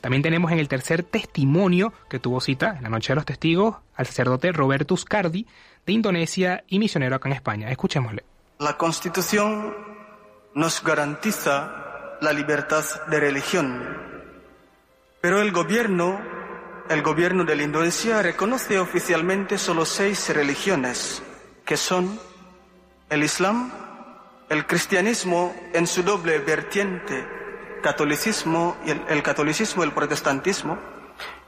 También 0.00 0.22
tenemos 0.22 0.50
en 0.50 0.58
el 0.58 0.68
tercer 0.68 1.04
testimonio 1.04 1.92
que 2.08 2.18
tuvo 2.18 2.40
cita 2.40 2.74
en 2.76 2.82
la 2.82 2.88
Noche 2.88 3.12
de 3.12 3.16
los 3.16 3.26
Testigos 3.26 3.76
al 3.94 4.06
sacerdote 4.06 4.50
Robertus 4.50 5.04
Cardi 5.04 5.46
de 5.90 5.94
Indonesia 5.94 6.64
y 6.68 6.78
misionero 6.78 7.16
acá 7.16 7.28
en 7.28 7.34
España. 7.34 7.70
Escuchémosle. 7.70 8.24
La 8.58 8.76
Constitución 8.76 9.74
nos 10.54 10.82
garantiza 10.82 12.18
la 12.20 12.32
libertad 12.32 12.84
de 13.08 13.20
religión 13.20 14.10
pero 15.20 15.42
el 15.42 15.52
gobierno, 15.52 16.18
el 16.88 17.02
gobierno 17.02 17.44
de 17.44 17.54
la 17.54 17.62
Indonesia 17.62 18.22
reconoce 18.22 18.78
oficialmente 18.78 19.58
solo 19.58 19.84
seis 19.84 20.30
religiones, 20.30 21.22
que 21.66 21.76
son 21.76 22.18
el 23.10 23.22
Islam, 23.22 23.70
el 24.48 24.66
cristianismo 24.66 25.54
en 25.74 25.86
su 25.86 26.02
doble 26.02 26.38
vertiente, 26.38 27.26
catolicismo 27.82 28.78
y 28.86 28.92
el, 28.92 29.02
el 29.10 29.22
catolicismo 29.22 29.84
el 29.84 29.92
protestantismo, 29.92 30.78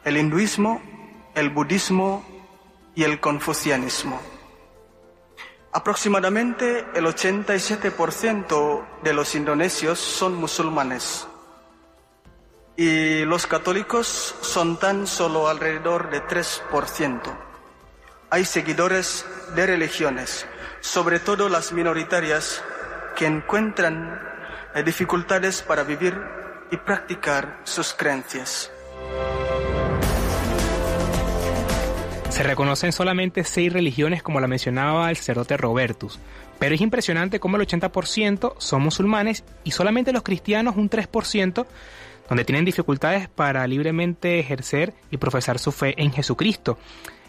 el 0.05 0.19
hinduismo, 0.19 0.83
el 1.35 1.49
budismo 1.49 2.27
y 2.95 3.05
el 3.05 3.21
confucianismo. 3.21 4.21
Aproximadamente 5.73 6.87
el 6.95 7.07
87% 7.07 8.85
de 9.03 9.13
los 9.15 9.35
indonesios 9.35 9.99
son 9.99 10.35
musulmanes 10.35 11.27
y 12.77 13.25
los 13.25 13.47
católicos 13.47 14.35
son 14.43 14.79
tan 14.79 15.07
solo 15.07 15.49
alrededor 15.49 16.11
de 16.11 16.23
3%. 16.23 17.21
Hay 18.29 18.45
seguidores 18.45 19.25
de 19.55 19.67
religiones, 19.67 20.47
sobre 20.81 21.21
todo 21.21 21.49
las 21.49 21.73
minoritarias, 21.73 22.63
que 23.17 23.27
encuentran 23.27 24.21
eh, 24.75 24.83
dificultades 24.83 25.63
para 25.63 25.85
vivir 25.85 26.19
y 26.71 26.77
practicar 26.77 27.61
sus 27.65 27.95
creencias. 27.95 28.71
Se 32.33 32.43
reconocen 32.43 32.93
solamente 32.93 33.45
seis 33.45 33.71
religiones 33.71 34.23
como 34.23 34.41
la 34.41 34.47
mencionaba 34.47 35.11
el 35.11 35.17
sacerdote 35.17 35.59
Robertus, 35.59 36.19
pero 36.59 36.75
es 36.75 36.81
impresionante 36.81 37.39
cómo 37.39 37.59
el 37.59 37.67
80% 37.67 38.55
son 38.57 38.83
musulmanes 38.83 39.45
y 39.65 39.73
solamente 39.73 40.15
los 40.15 40.23
cristianos 40.23 40.77
un 40.77 40.89
3% 40.89 41.67
donde 42.31 42.45
tienen 42.47 42.65
dificultades 42.65 43.29
para 43.29 43.67
libremente 43.67 44.41
ejercer 44.41 44.95
y 45.11 45.19
profesar 45.19 45.59
su 45.59 45.73
fe 45.73 45.95
en 46.03 46.11
Jesucristo. 46.11 46.79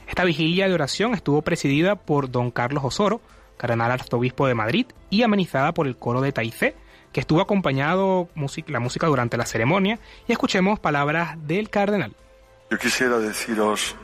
Esta 0.07 0.23
vigilia 0.23 0.69
de 0.69 0.73
oración 0.73 1.13
estuvo 1.13 1.41
presidida 1.41 1.95
por 1.95 2.31
don 2.31 2.49
Carlos 2.49 2.85
Osoro, 2.85 3.19
cardenal 3.57 3.91
arzobispo 3.91 4.47
de 4.47 4.55
Madrid, 4.55 4.85
y 5.09 5.23
amenizada 5.23 5.73
por 5.73 5.85
el 5.85 5.97
coro 5.97 6.21
de 6.21 6.31
Taizé, 6.31 6.75
que 7.11 7.19
estuvo 7.19 7.41
acompañado 7.41 8.29
la 8.67 8.79
música 8.79 9.07
durante 9.07 9.35
la 9.35 9.45
ceremonia, 9.45 9.99
y 10.29 10.31
escuchemos 10.31 10.79
palabras 10.79 11.35
del 11.45 11.69
cardenal. 11.69 12.15
Yo 12.71 12.77
quisiera 12.77 13.19
deciros 13.19 13.97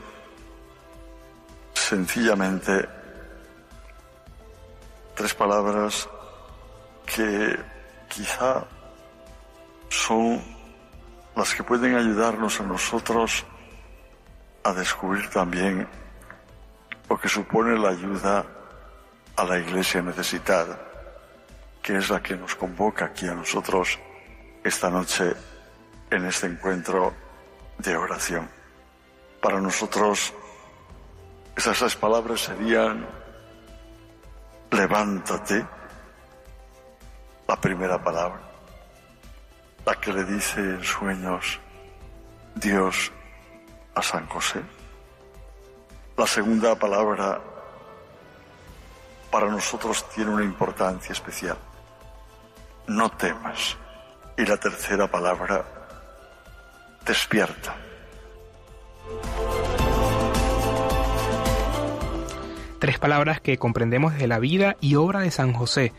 sencillamente 1.90 2.88
tres 5.16 5.34
palabras 5.34 6.08
que 7.04 7.58
quizá 8.08 8.64
son 9.88 10.40
las 11.34 11.52
que 11.52 11.64
pueden 11.64 11.96
ayudarnos 11.96 12.60
a 12.60 12.62
nosotros 12.62 13.44
a 14.62 14.72
descubrir 14.72 15.28
también 15.30 15.88
lo 17.08 17.18
que 17.18 17.28
supone 17.28 17.76
la 17.76 17.88
ayuda 17.88 18.46
a 19.34 19.44
la 19.44 19.58
iglesia 19.58 20.00
necesitada, 20.00 20.78
que 21.82 21.96
es 21.96 22.08
la 22.08 22.22
que 22.22 22.36
nos 22.36 22.54
convoca 22.54 23.06
aquí 23.06 23.26
a 23.26 23.34
nosotros 23.34 23.98
esta 24.62 24.90
noche 24.90 25.34
en 26.08 26.24
este 26.24 26.46
encuentro 26.46 27.12
de 27.78 27.96
oración. 27.96 28.48
Para 29.42 29.60
nosotros 29.60 30.32
Esas 31.56 31.96
palabras 31.96 32.40
serían, 32.40 33.06
levántate, 34.70 35.66
la 37.46 37.60
primera 37.60 38.02
palabra, 38.02 38.40
la 39.84 39.94
que 39.96 40.12
le 40.12 40.24
dice 40.24 40.60
en 40.60 40.84
sueños 40.84 41.58
Dios 42.54 43.10
a 43.94 44.02
San 44.02 44.26
José. 44.28 44.62
La 46.16 46.26
segunda 46.26 46.76
palabra 46.76 47.40
para 49.30 49.48
nosotros 49.48 50.08
tiene 50.10 50.30
una 50.30 50.44
importancia 50.44 51.12
especial. 51.12 51.56
No 52.86 53.10
temas. 53.10 53.76
Y 54.36 54.44
la 54.44 54.56
tercera 54.56 55.06
palabra, 55.06 55.64
despierta. 57.04 57.74
Tres 62.80 62.98
palabras 62.98 63.42
que 63.42 63.58
comprendemos 63.58 64.14
desde 64.14 64.26
la 64.26 64.38
vida 64.38 64.78
y 64.80 64.94
obra 64.94 65.20
de 65.20 65.30
San 65.30 65.52
José, 65.52 65.92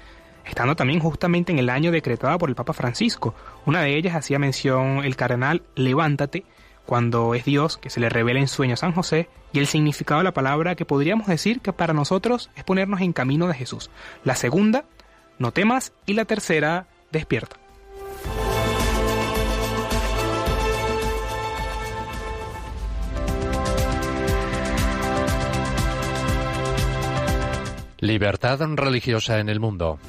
estando 0.47 0.75
también 0.75 0.99
justamente 0.99 1.51
en 1.51 1.59
el 1.59 1.69
año 1.69 1.91
decretado 1.91 2.39
por 2.39 2.49
el 2.49 2.55
Papa 2.55 2.73
Francisco. 2.73 3.35
Una 3.67 3.83
de 3.83 3.95
ellas 3.95 4.15
hacía 4.15 4.39
mención 4.39 5.05
el 5.05 5.15
cardenal 5.15 5.61
levántate, 5.75 6.43
cuando 6.87 7.35
es 7.35 7.45
Dios 7.45 7.77
que 7.77 7.91
se 7.91 7.99
le 7.99 8.09
revela 8.09 8.39
en 8.39 8.47
sueño 8.47 8.73
a 8.73 8.77
San 8.77 8.93
José, 8.93 9.29
y 9.53 9.59
el 9.59 9.67
significado 9.67 10.21
de 10.21 10.23
la 10.23 10.33
palabra 10.33 10.73
que 10.73 10.85
podríamos 10.85 11.27
decir 11.27 11.61
que 11.61 11.71
para 11.71 11.93
nosotros 11.93 12.49
es 12.55 12.63
ponernos 12.63 13.01
en 13.01 13.13
camino 13.13 13.47
de 13.47 13.53
Jesús. 13.53 13.91
La 14.23 14.33
segunda, 14.33 14.85
no 15.37 15.51
temas, 15.51 15.93
y 16.07 16.15
la 16.15 16.25
tercera, 16.25 16.87
despierta. 17.11 17.60
Libertad 28.03 28.59
religiosa 28.77 29.39
en 29.39 29.47
el 29.47 29.59
mundo. 29.59 29.99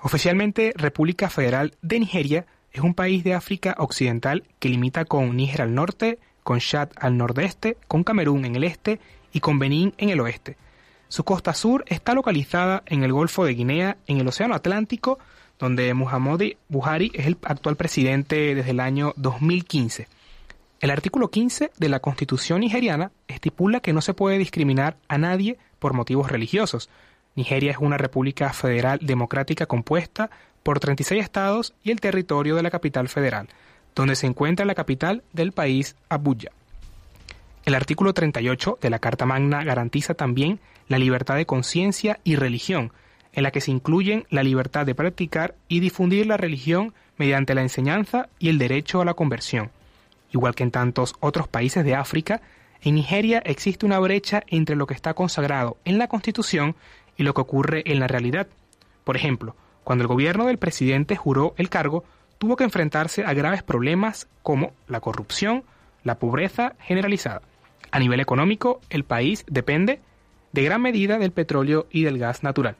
Oficialmente, 0.00 0.72
República 0.76 1.28
Federal 1.28 1.74
de 1.82 2.00
Nigeria 2.00 2.46
es 2.72 2.80
un 2.80 2.94
país 2.94 3.22
de 3.22 3.34
África 3.34 3.74
Occidental 3.76 4.44
que 4.60 4.70
limita 4.70 5.04
con 5.04 5.36
Níger 5.36 5.60
al 5.60 5.74
norte, 5.74 6.18
con 6.42 6.58
Chad 6.58 6.88
al 6.96 7.18
nordeste, 7.18 7.76
con 7.86 8.02
Camerún 8.02 8.46
en 8.46 8.56
el 8.56 8.64
este 8.64 8.98
y 9.34 9.40
con 9.40 9.58
Benín 9.58 9.92
en 9.98 10.08
el 10.08 10.20
oeste. 10.20 10.56
Su 11.08 11.24
costa 11.24 11.52
sur 11.52 11.84
está 11.86 12.14
localizada 12.14 12.82
en 12.86 13.02
el 13.02 13.12
Golfo 13.12 13.44
de 13.44 13.52
Guinea, 13.52 13.98
en 14.06 14.20
el 14.20 14.26
Océano 14.26 14.54
Atlántico, 14.54 15.18
donde 15.58 15.92
Muhammadu 15.94 16.52
Buhari 16.68 17.10
es 17.14 17.26
el 17.26 17.36
actual 17.42 17.76
presidente 17.76 18.54
desde 18.54 18.70
el 18.70 18.80
año 18.80 19.12
2015. 19.16 20.08
El 20.80 20.90
artículo 20.90 21.30
15 21.30 21.70
de 21.78 21.88
la 21.88 22.00
Constitución 22.00 22.60
nigeriana 22.60 23.10
estipula 23.28 23.80
que 23.80 23.92
no 23.92 24.02
se 24.02 24.14
puede 24.14 24.38
discriminar 24.38 24.96
a 25.08 25.16
nadie 25.18 25.58
por 25.78 25.94
motivos 25.94 26.30
religiosos, 26.30 26.90
Nigeria 27.36 27.70
es 27.70 27.76
una 27.78 27.98
república 27.98 28.52
federal 28.52 28.98
democrática 29.02 29.66
compuesta 29.66 30.30
por 30.62 30.80
36 30.80 31.22
estados 31.22 31.74
y 31.84 31.90
el 31.90 32.00
territorio 32.00 32.56
de 32.56 32.62
la 32.62 32.70
capital 32.70 33.08
federal, 33.08 33.48
donde 33.94 34.16
se 34.16 34.26
encuentra 34.26 34.64
la 34.66 34.74
capital 34.74 35.22
del 35.32 35.52
país, 35.52 35.96
Abuja. 36.08 36.50
El 37.66 37.74
artículo 37.74 38.14
38 38.14 38.78
de 38.80 38.90
la 38.90 38.98
Carta 38.98 39.26
Magna 39.26 39.62
garantiza 39.64 40.14
también 40.14 40.60
la 40.88 40.98
libertad 40.98 41.36
de 41.36 41.46
conciencia 41.46 42.20
y 42.24 42.36
religión, 42.36 42.92
en 43.36 43.42
la 43.42 43.52
que 43.52 43.60
se 43.60 43.70
incluyen 43.70 44.24
la 44.30 44.42
libertad 44.42 44.86
de 44.86 44.94
practicar 44.94 45.54
y 45.68 45.80
difundir 45.80 46.26
la 46.26 46.38
religión 46.38 46.94
mediante 47.18 47.54
la 47.54 47.60
enseñanza 47.60 48.28
y 48.38 48.48
el 48.48 48.58
derecho 48.58 49.00
a 49.00 49.04
la 49.04 49.14
conversión. 49.14 49.70
Igual 50.32 50.54
que 50.54 50.64
en 50.64 50.70
tantos 50.70 51.14
otros 51.20 51.46
países 51.46 51.84
de 51.84 51.94
África, 51.94 52.40
en 52.82 52.94
Nigeria 52.94 53.42
existe 53.44 53.84
una 53.86 53.98
brecha 53.98 54.42
entre 54.48 54.74
lo 54.74 54.86
que 54.86 54.94
está 54.94 55.12
consagrado 55.12 55.76
en 55.84 55.98
la 55.98 56.08
Constitución 56.08 56.76
y 57.16 57.24
lo 57.24 57.34
que 57.34 57.42
ocurre 57.42 57.82
en 57.86 58.00
la 58.00 58.08
realidad. 58.08 58.48
Por 59.04 59.16
ejemplo, 59.16 59.54
cuando 59.84 60.02
el 60.02 60.08
gobierno 60.08 60.46
del 60.46 60.58
presidente 60.58 61.14
juró 61.14 61.54
el 61.58 61.68
cargo, 61.68 62.04
tuvo 62.38 62.56
que 62.56 62.64
enfrentarse 62.64 63.24
a 63.24 63.34
graves 63.34 63.62
problemas 63.62 64.28
como 64.42 64.72
la 64.88 65.00
corrupción, 65.00 65.62
la 66.04 66.18
pobreza 66.18 66.74
generalizada. 66.80 67.42
A 67.90 67.98
nivel 67.98 68.20
económico, 68.20 68.80
el 68.88 69.04
país 69.04 69.44
depende 69.46 70.00
de 70.52 70.62
gran 70.62 70.80
medida 70.80 71.18
del 71.18 71.32
petróleo 71.32 71.86
y 71.90 72.02
del 72.02 72.18
gas 72.18 72.42
natural. 72.42 72.76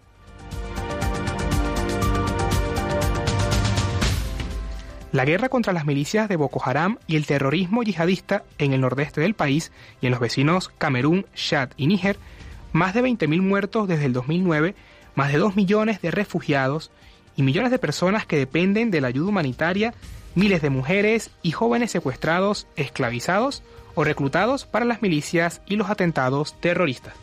La 5.17 5.25
guerra 5.25 5.49
contra 5.49 5.73
las 5.73 5.87
milicias 5.87 6.29
de 6.29 6.37
Boko 6.37 6.61
Haram 6.63 6.99
y 7.07 7.17
el 7.17 7.25
terrorismo 7.25 7.83
yihadista 7.83 8.45
en 8.59 8.75
el 8.75 8.83
nordeste 8.83 9.23
del 9.23 9.33
país 9.33 9.73
y 10.03 10.05
en 10.05 10.11
los 10.11 10.21
vecinos 10.21 10.71
Camerún, 10.77 11.25
Chad 11.35 11.71
y 11.79 11.87
Níger 11.87 12.19
más 12.73 12.93
de 12.93 13.03
20.000 13.03 13.41
muertos 13.41 13.89
desde 13.89 14.05
el 14.05 14.13
2009, 14.13 14.75
más 15.15 15.33
de 15.33 15.39
2 15.39 15.57
millones 15.57 16.03
de 16.03 16.11
refugiados 16.11 16.91
y 17.35 17.43
millones 17.45 17.71
de 17.71 17.79
personas 17.79 18.27
que 18.27 18.37
dependen 18.37 18.91
de 18.91 19.01
la 19.01 19.09
ayuda 19.09 19.31
humanitaria, 19.31 19.95
miles 20.35 20.61
de 20.61 20.69
mujeres 20.69 21.31
y 21.41 21.53
jóvenes 21.53 21.93
secuestrados, 21.93 22.67
esclavizados 22.77 23.63
o 23.95 24.05
reclutados 24.05 24.67
para 24.67 24.85
las 24.85 25.01
milicias 25.01 25.63
y 25.65 25.77
los 25.77 25.89
atentados 25.89 26.61
terroristas. 26.61 27.15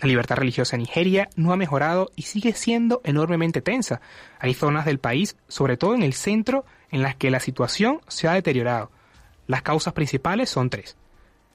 La 0.00 0.08
libertad 0.08 0.36
religiosa 0.36 0.76
en 0.76 0.82
Nigeria 0.82 1.28
no 1.36 1.52
ha 1.52 1.56
mejorado 1.56 2.10
y 2.16 2.22
sigue 2.22 2.54
siendo 2.54 3.02
enormemente 3.04 3.60
tensa. 3.60 4.00
Hay 4.38 4.54
zonas 4.54 4.86
del 4.86 4.98
país, 4.98 5.36
sobre 5.46 5.76
todo 5.76 5.94
en 5.94 6.02
el 6.02 6.14
centro, 6.14 6.64
en 6.90 7.02
las 7.02 7.16
que 7.16 7.30
la 7.30 7.40
situación 7.40 8.00
se 8.08 8.26
ha 8.26 8.32
deteriorado. 8.32 8.90
Las 9.46 9.62
causas 9.62 9.92
principales 9.92 10.48
son 10.48 10.70
tres. 10.70 10.96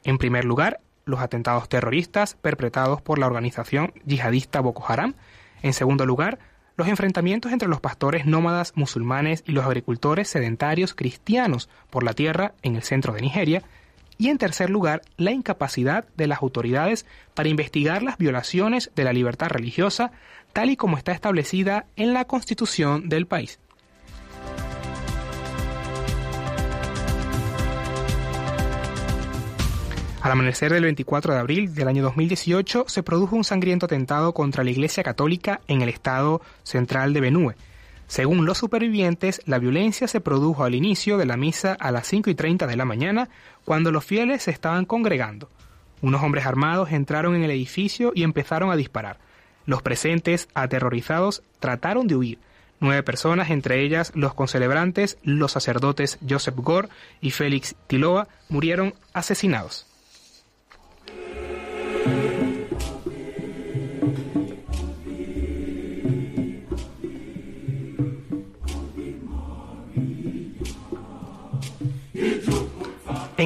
En 0.03 0.19
primer 0.19 0.45
lugar, 0.45 0.79
los 1.05 1.21
atentados 1.21 1.69
terroristas 1.69 2.35
perpetrados 2.35 3.01
por 3.01 3.17
la 3.17 3.25
organización 3.25 3.93
yihadista 4.05 4.59
Boko 4.59 4.85
Haram. 4.87 5.15
En 5.63 5.73
segundo 5.73 6.05
lugar, 6.05 6.37
los 6.77 6.87
enfrentamientos 6.87 7.51
entre 7.51 7.69
los 7.69 7.79
pastores 7.79 8.25
nómadas 8.25 8.73
musulmanes 8.75 9.43
y 9.47 9.53
los 9.53 9.65
agricultores 9.65 10.27
sedentarios 10.27 10.93
cristianos 10.93 11.69
por 11.89 12.03
la 12.03 12.13
tierra 12.13 12.53
en 12.61 12.75
el 12.75 12.83
centro 12.83 13.13
de 13.13 13.21
Nigeria. 13.21 13.63
Y 14.17 14.29
en 14.29 14.37
tercer 14.37 14.69
lugar, 14.69 15.01
la 15.17 15.31
incapacidad 15.31 16.05
de 16.15 16.27
las 16.27 16.41
autoridades 16.41 17.05
para 17.33 17.49
investigar 17.49 18.03
las 18.03 18.17
violaciones 18.17 18.91
de 18.95 19.03
la 19.03 19.13
libertad 19.13 19.49
religiosa 19.49 20.11
tal 20.53 20.69
y 20.69 20.77
como 20.77 20.97
está 20.97 21.11
establecida 21.11 21.85
en 21.97 22.13
la 22.13 22.25
constitución 22.25 23.09
del 23.09 23.27
país. 23.27 23.59
Al 30.25 30.31
amanecer 30.31 30.73
del 30.73 30.81
24 30.81 31.33
de 31.33 31.39
abril 31.39 31.75
del 31.75 31.87
año 31.87 32.01
2018 32.01 32.85
se 32.87 33.03
produjo 33.03 33.35
un 33.35 33.43
sangriento 33.43 33.85
atentado 33.85 34.33
contra 34.33 34.63
la 34.63 34.71
Iglesia 34.71 35.03
Católica 35.03 35.61
en 35.67 35.83
el 35.83 35.89
estado 35.89 36.41
central 36.63 37.13
de 37.13 37.21
Benue. 37.21 37.55
Según 38.07 38.45
los 38.45 38.59
supervivientes, 38.59 39.41
la 39.45 39.59
violencia 39.59 40.07
se 40.07 40.21
produjo 40.21 40.63
al 40.63 40.75
inicio 40.75 41.17
de 41.17 41.25
la 41.25 41.37
misa 41.37 41.73
a 41.73 41.91
las 41.91 42.07
5 42.07 42.29
y 42.29 42.35
30 42.35 42.67
de 42.67 42.75
la 42.75 42.85
mañana, 42.85 43.29
cuando 43.63 43.91
los 43.91 44.05
fieles 44.05 44.43
se 44.43 44.51
estaban 44.51 44.85
congregando. 44.85 45.49
Unos 46.01 46.21
hombres 46.21 46.45
armados 46.45 46.91
entraron 46.91 47.35
en 47.35 47.43
el 47.43 47.51
edificio 47.51 48.11
y 48.13 48.23
empezaron 48.23 48.69
a 48.69 48.75
disparar. 48.75 49.17
Los 49.65 49.81
presentes, 49.81 50.47
aterrorizados, 50.53 51.41
trataron 51.59 52.05
de 52.05 52.15
huir. 52.15 52.39
Nueve 52.79 53.01
personas, 53.01 53.49
entre 53.49 53.81
ellas 53.81 54.11
los 54.13 54.35
concelebrantes, 54.35 55.17
los 55.23 55.53
sacerdotes 55.53 56.19
Joseph 56.27 56.55
Gore 56.57 56.89
y 57.21 57.31
Félix 57.31 57.75
Tiloa, 57.87 58.27
murieron 58.49 58.93
asesinados. 59.13 59.87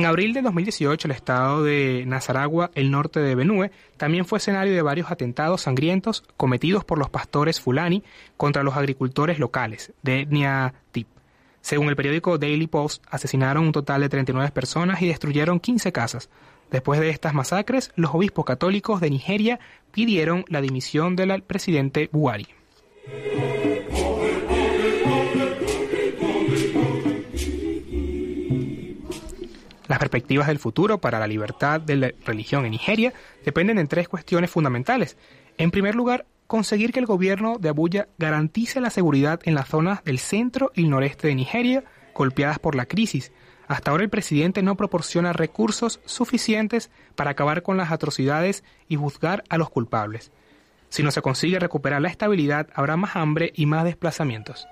Abril 0.09 0.33
de 0.33 0.41
2018, 0.41 1.07
el 1.07 1.11
estado 1.11 1.63
de 1.63 2.03
Nazaragua, 2.05 2.71
el 2.75 2.91
norte 2.91 3.19
de 3.19 3.35
Benue, 3.35 3.71
también 3.97 4.25
fue 4.25 4.39
escenario 4.39 4.73
de 4.73 4.81
varios 4.81 5.11
atentados 5.11 5.61
sangrientos 5.61 6.23
cometidos 6.35 6.83
por 6.83 6.97
los 6.97 7.09
pastores 7.09 7.61
fulani 7.61 8.03
contra 8.35 8.63
los 8.63 8.75
agricultores 8.75 9.39
locales 9.39 9.93
de 10.01 10.21
etnia 10.21 10.73
Tip. 10.91 11.07
Según 11.61 11.89
el 11.89 11.95
periódico 11.95 12.37
Daily 12.37 12.67
Post, 12.67 13.03
asesinaron 13.09 13.65
un 13.65 13.71
total 13.71 14.01
de 14.01 14.09
39 14.09 14.51
personas 14.51 15.01
y 15.01 15.07
destruyeron 15.07 15.59
15 15.59 15.91
casas. 15.91 16.29
Después 16.71 16.99
de 16.99 17.09
estas 17.09 17.33
masacres, 17.33 17.91
los 17.95 18.13
obispos 18.13 18.45
católicos 18.45 19.01
de 19.01 19.09
Nigeria 19.09 19.59
pidieron 19.91 20.45
la 20.47 20.61
dimisión 20.61 21.15
del 21.15 21.41
presidente 21.43 22.09
Buhari. 22.11 22.47
Las 29.89 29.97
perspectivas 29.97 30.45
del 30.45 30.59
futuro 30.59 30.99
para 30.99 31.17
la 31.17 31.25
libertad 31.25 31.81
de 31.81 32.15
religión 32.23 32.63
en 32.63 32.71
Nigeria 32.71 33.11
dependen 33.43 33.77
de 33.77 33.87
tres 33.87 34.07
cuestiones 34.07 34.51
fundamentales. 34.51 35.17
En 35.57 35.71
primer 35.71 35.95
lugar, 35.95 36.27
conseguir 36.45 36.93
que 36.93 36.99
el 36.99 37.07
gobierno 37.07 37.57
de 37.59 37.69
Abuya 37.69 38.07
garantice 38.19 38.81
la 38.81 38.91
seguridad 38.91 39.39
en 39.45 39.55
las 39.55 39.67
zonas 39.67 40.03
del 40.03 40.19
centro 40.19 40.71
y 40.75 40.87
noreste 40.87 41.27
de 41.27 41.35
Nigeria 41.35 41.83
golpeadas 42.13 42.59
por 42.59 42.75
la 42.75 42.85
crisis. 42.85 43.31
Hasta 43.67 43.89
ahora 43.89 44.03
el 44.03 44.11
presidente 44.11 44.61
no 44.61 44.77
proporciona 44.77 45.33
recursos 45.33 45.99
suficientes 46.05 46.91
para 47.15 47.31
acabar 47.31 47.63
con 47.63 47.75
las 47.75 47.91
atrocidades 47.91 48.63
y 48.89 48.95
juzgar 48.95 49.43
a 49.49 49.57
los 49.57 49.71
culpables. 49.71 50.31
Si 50.89 51.01
no 51.01 51.09
se 51.09 51.23
consigue 51.23 51.57
recuperar 51.57 52.01
la 52.01 52.09
estabilidad, 52.09 52.67
habrá 52.75 52.95
más 52.95 53.15
hambre 53.15 53.53
y 53.55 53.65
más 53.65 53.85
desplazamientos. 53.85 54.67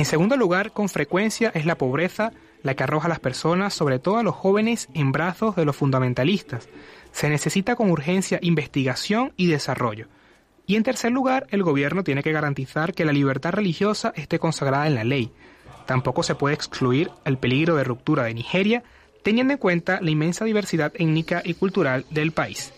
En 0.00 0.06
segundo 0.06 0.38
lugar, 0.38 0.72
con 0.72 0.88
frecuencia 0.88 1.52
es 1.54 1.66
la 1.66 1.76
pobreza 1.76 2.32
la 2.62 2.74
que 2.74 2.84
arroja 2.84 3.04
a 3.04 3.10
las 3.10 3.20
personas, 3.20 3.74
sobre 3.74 3.98
todo 3.98 4.16
a 4.16 4.22
los 4.22 4.34
jóvenes, 4.34 4.88
en 4.94 5.12
brazos 5.12 5.56
de 5.56 5.66
los 5.66 5.76
fundamentalistas. 5.76 6.70
Se 7.12 7.28
necesita 7.28 7.76
con 7.76 7.90
urgencia 7.90 8.38
investigación 8.40 9.34
y 9.36 9.48
desarrollo. 9.48 10.06
Y 10.66 10.76
en 10.76 10.84
tercer 10.84 11.12
lugar, 11.12 11.46
el 11.50 11.62
gobierno 11.62 12.02
tiene 12.02 12.22
que 12.22 12.32
garantizar 12.32 12.94
que 12.94 13.04
la 13.04 13.12
libertad 13.12 13.52
religiosa 13.52 14.14
esté 14.16 14.38
consagrada 14.38 14.86
en 14.86 14.94
la 14.94 15.04
ley. 15.04 15.32
Tampoco 15.84 16.22
se 16.22 16.34
puede 16.34 16.54
excluir 16.54 17.10
el 17.26 17.36
peligro 17.36 17.76
de 17.76 17.84
ruptura 17.84 18.24
de 18.24 18.32
Nigeria, 18.32 18.82
teniendo 19.22 19.52
en 19.52 19.58
cuenta 19.58 20.00
la 20.00 20.10
inmensa 20.10 20.46
diversidad 20.46 20.92
étnica 20.94 21.42
y 21.44 21.52
cultural 21.52 22.06
del 22.08 22.32
país. 22.32 22.72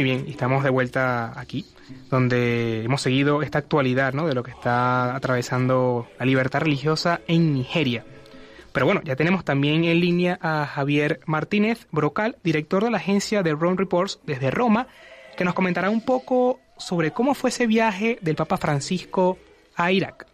Muy 0.00 0.12
bien, 0.12 0.24
estamos 0.28 0.64
de 0.64 0.70
vuelta 0.70 1.38
aquí, 1.38 1.66
donde 2.08 2.84
hemos 2.84 3.02
seguido 3.02 3.42
esta 3.42 3.58
actualidad 3.58 4.14
de 4.14 4.34
lo 4.34 4.42
que 4.42 4.50
está 4.50 5.14
atravesando 5.14 6.08
la 6.18 6.24
libertad 6.24 6.60
religiosa 6.60 7.20
en 7.26 7.52
Nigeria. 7.52 8.06
Pero 8.72 8.86
bueno, 8.86 9.02
ya 9.04 9.14
tenemos 9.14 9.44
también 9.44 9.84
en 9.84 10.00
línea 10.00 10.38
a 10.40 10.64
Javier 10.64 11.20
Martínez 11.26 11.86
Brocal, 11.92 12.38
director 12.42 12.82
de 12.82 12.90
la 12.90 12.96
agencia 12.96 13.42
de 13.42 13.52
Rome 13.52 13.76
Reports 13.76 14.20
desde 14.24 14.50
Roma, 14.50 14.86
que 15.36 15.44
nos 15.44 15.52
comentará 15.52 15.90
un 15.90 16.00
poco 16.00 16.60
sobre 16.78 17.10
cómo 17.10 17.34
fue 17.34 17.50
ese 17.50 17.66
viaje 17.66 18.18
del 18.22 18.36
Papa 18.36 18.56
Francisco 18.56 19.36
a 19.76 19.92
Irak. 19.92 20.26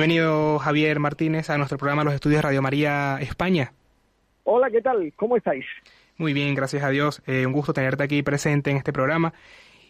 Bienvenido 0.00 0.58
Javier 0.58 0.98
Martínez 0.98 1.50
a 1.50 1.58
nuestro 1.58 1.76
programa 1.76 2.04
Los 2.04 2.14
Estudios 2.14 2.42
Radio 2.42 2.62
María 2.62 3.18
España. 3.20 3.74
Hola, 4.44 4.70
¿qué 4.70 4.80
tal? 4.80 5.12
¿Cómo 5.14 5.36
estáis? 5.36 5.66
Muy 6.16 6.32
bien, 6.32 6.54
gracias 6.54 6.82
a 6.82 6.88
Dios. 6.88 7.22
Eh, 7.26 7.44
un 7.44 7.52
gusto 7.52 7.74
tenerte 7.74 8.02
aquí 8.02 8.22
presente 8.22 8.70
en 8.70 8.78
este 8.78 8.94
programa. 8.94 9.34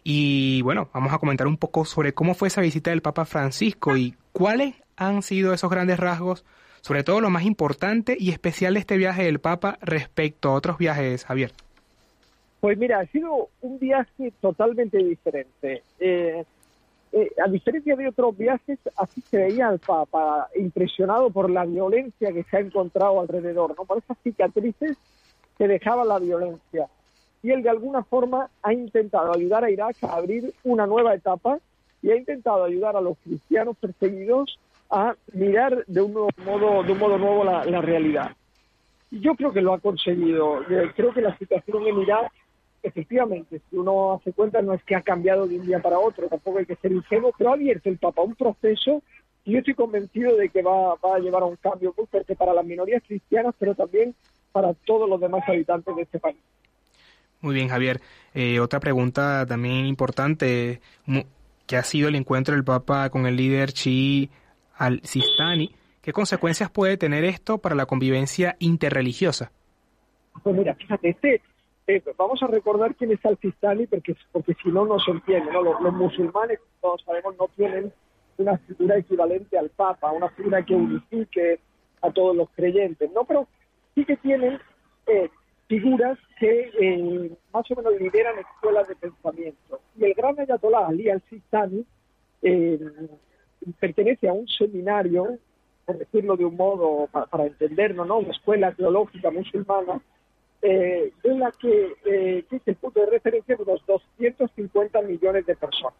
Y 0.02 0.62
bueno, 0.62 0.88
vamos 0.92 1.12
a 1.12 1.18
comentar 1.18 1.46
un 1.46 1.56
poco 1.56 1.84
sobre 1.84 2.12
cómo 2.12 2.34
fue 2.34 2.48
esa 2.48 2.60
visita 2.60 2.90
del 2.90 3.02
Papa 3.02 3.24
Francisco 3.24 3.96
y 3.96 4.16
cuáles 4.32 4.74
han 4.96 5.22
sido 5.22 5.54
esos 5.54 5.70
grandes 5.70 6.00
rasgos, 6.00 6.44
sobre 6.80 7.04
todo 7.04 7.20
lo 7.20 7.30
más 7.30 7.44
importante 7.44 8.16
y 8.18 8.30
especial 8.30 8.74
de 8.74 8.80
este 8.80 8.96
viaje 8.96 9.22
del 9.22 9.38
Papa 9.38 9.78
respecto 9.80 10.48
a 10.48 10.54
otros 10.54 10.76
viajes, 10.76 11.24
Javier. 11.24 11.52
Pues 12.58 12.76
mira, 12.76 12.98
ha 12.98 13.06
sido 13.06 13.48
un 13.60 13.78
viaje 13.78 14.32
totalmente 14.40 14.98
diferente. 14.98 15.84
Eh, 16.00 16.44
eh, 17.12 17.32
a 17.44 17.48
diferencia 17.48 17.96
de 17.96 18.08
otros 18.08 18.36
viajes, 18.36 18.78
así 18.96 19.20
se 19.22 19.38
veía 19.38 19.68
al 19.68 19.80
Papa, 19.80 20.48
impresionado 20.54 21.30
por 21.30 21.50
la 21.50 21.64
violencia 21.64 22.32
que 22.32 22.44
se 22.44 22.56
ha 22.56 22.60
encontrado 22.60 23.20
alrededor, 23.20 23.74
¿no? 23.76 23.84
por 23.84 23.98
esas 23.98 24.16
cicatrices 24.22 24.96
que 25.58 25.66
dejaba 25.66 26.04
la 26.04 26.18
violencia. 26.20 26.86
Y 27.42 27.50
él 27.50 27.62
de 27.62 27.70
alguna 27.70 28.04
forma 28.04 28.48
ha 28.62 28.72
intentado 28.72 29.34
ayudar 29.34 29.64
a 29.64 29.70
Irak 29.70 29.96
a 30.02 30.14
abrir 30.14 30.54
una 30.62 30.86
nueva 30.86 31.14
etapa 31.14 31.58
y 32.00 32.10
ha 32.10 32.16
intentado 32.16 32.64
ayudar 32.64 32.96
a 32.96 33.00
los 33.00 33.18
cristianos 33.18 33.76
perseguidos 33.78 34.58
a 34.88 35.14
mirar 35.32 35.84
de 35.86 36.02
un 36.02 36.12
nuevo 36.12 36.30
modo, 36.44 36.82
de 36.82 36.92
un 36.92 36.98
modo 36.98 37.18
nuevo 37.18 37.44
la, 37.44 37.64
la 37.64 37.80
realidad. 37.80 38.30
Yo 39.10 39.34
creo 39.34 39.52
que 39.52 39.60
lo 39.60 39.72
ha 39.72 39.80
conseguido. 39.80 40.62
Creo 40.94 41.12
que 41.12 41.20
la 41.20 41.36
situación 41.36 41.86
en 41.86 42.00
Irak 42.00 42.32
efectivamente, 42.82 43.60
si 43.70 43.76
uno 43.76 44.14
hace 44.14 44.32
cuenta, 44.32 44.62
no 44.62 44.74
es 44.74 44.82
que 44.84 44.96
ha 44.96 45.02
cambiado 45.02 45.46
de 45.46 45.58
un 45.58 45.66
día 45.66 45.80
para 45.80 45.98
otro, 45.98 46.28
tampoco 46.28 46.58
hay 46.58 46.66
que 46.66 46.76
ser 46.76 46.92
ingenuo, 46.92 47.32
pero 47.36 47.50
ha 47.50 47.54
abierto 47.54 47.88
el 47.88 47.98
Papa 47.98 48.22
un 48.22 48.34
proceso 48.34 49.02
y 49.44 49.52
yo 49.52 49.58
estoy 49.58 49.74
convencido 49.74 50.36
de 50.36 50.48
que 50.48 50.62
va, 50.62 50.92
a 50.92 51.18
llevar 51.18 51.42
a 51.42 51.46
un 51.46 51.56
cambio 51.56 51.94
muy 51.96 52.06
fuerte 52.06 52.36
para 52.36 52.52
las 52.52 52.64
minorías 52.64 53.02
cristianas, 53.06 53.54
pero 53.58 53.74
también 53.74 54.14
para 54.52 54.74
todos 54.74 55.08
los 55.08 55.20
demás 55.20 55.42
habitantes 55.48 55.94
de 55.96 56.02
este 56.02 56.18
país. 56.18 56.36
Muy 57.40 57.54
bien, 57.54 57.68
Javier. 57.68 58.00
Eh, 58.34 58.60
otra 58.60 58.80
pregunta 58.80 59.46
también 59.46 59.86
importante, 59.86 60.80
que 61.66 61.76
ha 61.76 61.82
sido 61.82 62.08
el 62.08 62.16
encuentro 62.16 62.54
del 62.54 62.64
Papa 62.64 63.08
con 63.08 63.26
el 63.26 63.36
líder 63.36 63.72
Chi 63.72 64.30
al-Sistani. 64.76 65.74
¿Qué 66.02 66.12
consecuencias 66.12 66.70
puede 66.70 66.96
tener 66.96 67.24
esto 67.24 67.58
para 67.58 67.74
la 67.74 67.86
convivencia 67.86 68.56
interreligiosa? 68.58 69.52
Pues 70.42 70.56
mira, 70.56 70.74
fíjate, 70.74 71.10
este, 71.10 71.42
eh, 71.86 72.02
vamos 72.16 72.42
a 72.42 72.46
recordar 72.46 72.94
quién 72.94 73.12
es 73.12 73.24
Al-Sistani 73.24 73.86
porque, 73.86 74.14
porque 74.32 74.54
si 74.62 74.68
no, 74.68 74.84
no 74.84 74.98
se 75.00 75.10
entiende. 75.10 75.50
¿no? 75.52 75.62
Los, 75.62 75.92
musulmanes, 75.92 76.60
todos 76.80 77.02
sabemos, 77.02 77.36
no 77.38 77.48
tienen 77.56 77.92
una 78.38 78.58
figura 78.58 78.98
equivalente 78.98 79.58
al 79.58 79.70
Papa, 79.70 80.12
una 80.12 80.28
figura 80.30 80.64
que 80.64 80.74
unifique 80.74 81.60
a 82.02 82.10
todos 82.10 82.34
los 82.36 82.48
creyentes, 82.50 83.10
¿no? 83.12 83.24
Pero 83.24 83.46
sí 83.94 84.04
que 84.04 84.16
tienen 84.16 84.58
eh, 85.06 85.28
figuras 85.66 86.18
que 86.38 86.70
eh, 86.80 87.30
más 87.52 87.70
o 87.70 87.76
menos 87.76 88.00
lideran 88.00 88.38
escuelas 88.38 88.88
de 88.88 88.96
pensamiento. 88.96 89.80
Y 89.98 90.04
el 90.04 90.14
gran 90.14 90.38
ayatollah 90.38 90.86
Ali 90.86 91.10
al-Sistani 91.10 91.84
pertenece 93.78 94.28
a 94.28 94.32
un 94.32 94.48
seminario, 94.48 95.38
por 95.84 95.98
decirlo 95.98 96.36
de 96.36 96.46
un 96.46 96.56
modo, 96.56 97.08
para, 97.12 97.26
para 97.26 97.46
entendernos, 97.46 98.06
¿no? 98.06 98.18
Una 98.18 98.30
escuela 98.30 98.72
teológica 98.72 99.30
musulmana 99.30 100.00
eh, 100.62 101.12
en 101.22 101.38
la 101.38 101.52
que, 101.52 101.94
eh, 102.04 102.44
es 102.50 102.62
el 102.66 102.74
punto 102.76 103.00
de 103.00 103.06
referencia 103.06 103.56
de 103.56 103.62
unos 103.62 103.84
250 103.86 105.00
millones 105.02 105.46
de 105.46 105.56
personas. 105.56 105.94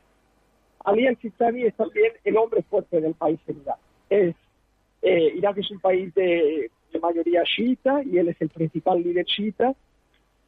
Ali 0.84 1.06
al-Sistani 1.06 1.64
es 1.64 1.74
también 1.74 2.12
el 2.24 2.36
hombre 2.36 2.62
fuerte 2.62 3.00
del 3.00 3.14
país 3.14 3.38
en 3.46 3.60
Irak. 3.60 3.78
Es, 4.08 4.34
eh, 5.02 5.32
Irak 5.36 5.58
es 5.58 5.70
un 5.70 5.80
país 5.80 6.12
de, 6.14 6.70
mayoría 7.00 7.44
chiita 7.44 8.02
y 8.02 8.18
él 8.18 8.28
es 8.28 8.40
el 8.40 8.48
principal 8.48 9.02
líder 9.02 9.24
chiita 9.24 9.74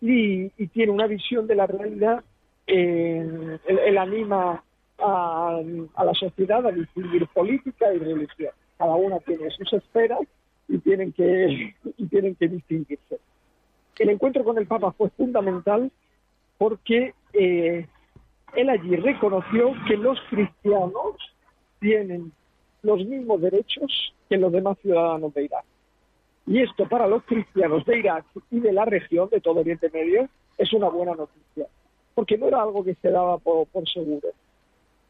y, 0.01 0.49
tiene 0.69 0.93
una 0.93 1.07
visión 1.07 1.47
de 1.47 1.55
la 1.55 1.67
realidad. 1.67 2.23
Eh, 2.67 3.59
él, 3.67 3.99
anima 3.99 4.63
a, 4.99 5.61
a, 5.95 6.05
la 6.05 6.15
sociedad 6.15 6.67
a 6.67 6.73
distinguir 6.73 7.27
política 7.29 7.93
y 7.95 7.99
religión. 7.99 8.53
Cada 8.77 8.95
una 8.97 9.19
tiene 9.21 9.51
sus 9.51 9.73
esferas 9.73 10.21
y 10.69 10.79
tienen 10.79 11.13
que, 11.13 11.75
y 11.97 12.07
tienen 12.07 12.35
que 12.35 12.49
distinguirse 12.49 13.19
el 13.99 14.09
encuentro 14.09 14.45
con 14.45 14.59
el 14.59 14.67
Papa 14.67 14.93
fue 14.93 15.11
fundamental 15.11 15.91
porque 16.59 17.15
eh, 17.33 17.87
él 18.55 18.71
allí 18.71 18.97
reconoció 18.97 19.73
que 19.87 19.97
los 19.97 20.19
cristianos 20.31 21.17
tienen 21.81 22.33
los 22.83 23.05
mismos 23.05 23.41
derechos 23.41 24.15
que 24.29 24.37
los 24.37 24.53
demás 24.53 24.79
ciudadanos 24.81 25.33
de 25.35 25.45
Irak. 25.45 25.65
Y 26.47 26.61
esto 26.61 26.89
para 26.89 27.07
los 27.07 27.23
cristianos 27.25 27.85
de 27.87 27.99
Irak 27.99 28.25
y 28.51 28.61
de 28.61 28.73
la 28.73 28.85
región, 28.85 29.29
de 29.31 29.41
todo 29.41 29.61
Oriente 29.61 29.91
Medio, 29.91 30.29
es 30.59 30.73
una 30.73 30.89
buena 30.89 31.15
noticia, 31.15 31.67
porque 32.15 32.37
no 32.37 32.49
era 32.49 32.63
algo 32.63 32.85
que 32.85 32.95
se 32.95 33.11
daba 33.11 33.39
por, 33.39 33.67
por 33.69 33.89
seguro. 33.89 34.29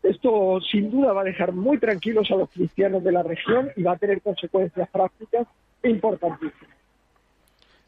Esto 0.03 0.61
sin 0.61 0.91
duda 0.91 1.13
va 1.13 1.21
a 1.23 1.25
dejar 1.25 1.53
muy 1.53 1.79
tranquilos 1.79 2.31
a 2.31 2.37
los 2.37 2.51
cristianos 2.51 3.05
de 3.05 3.13
la 3.13 3.23
región 3.23 3.71
y 3.77 3.83
va 3.83 3.93
a 3.93 3.99
tener 3.99 4.21
consecuencias 4.21 4.89
prácticas 4.91 5.47
importantísimas. 5.85 6.82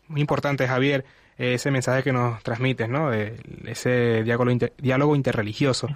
Muy 0.08 0.20
importante, 0.20 0.66
Javier, 0.66 1.04
ese 1.36 1.70
mensaje 1.70 2.02
que 2.02 2.12
nos 2.12 2.42
transmites, 2.42 2.88
¿no? 2.88 3.12
ese 3.12 4.22
diálogo, 4.22 5.16
interreligioso. 5.16 5.88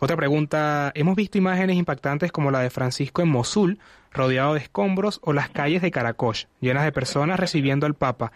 Otra 0.00 0.16
pregunta, 0.16 0.92
hemos 0.94 1.16
visto 1.16 1.38
imágenes 1.38 1.76
impactantes 1.76 2.30
como 2.30 2.50
la 2.50 2.60
de 2.60 2.70
Francisco 2.70 3.20
en 3.20 3.28
Mosul, 3.28 3.78
rodeado 4.12 4.54
de 4.54 4.60
escombros, 4.60 5.20
o 5.24 5.32
las 5.32 5.50
calles 5.50 5.82
de 5.82 5.90
Karakosh, 5.90 6.44
llenas 6.60 6.84
de 6.84 6.92
personas 6.92 7.40
recibiendo 7.40 7.84
al 7.86 7.94
Papa. 7.94 8.32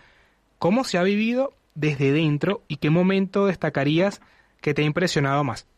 ¿Cómo 0.58 0.84
se 0.84 0.98
ha 0.98 1.02
vivido 1.02 1.52
desde 1.74 2.12
dentro 2.12 2.62
y 2.68 2.76
qué 2.76 2.90
momento 2.90 3.46
destacarías 3.46 4.20
que 4.60 4.74
te 4.74 4.82
ha 4.82 4.84
impresionado 4.84 5.44
más? 5.44 5.68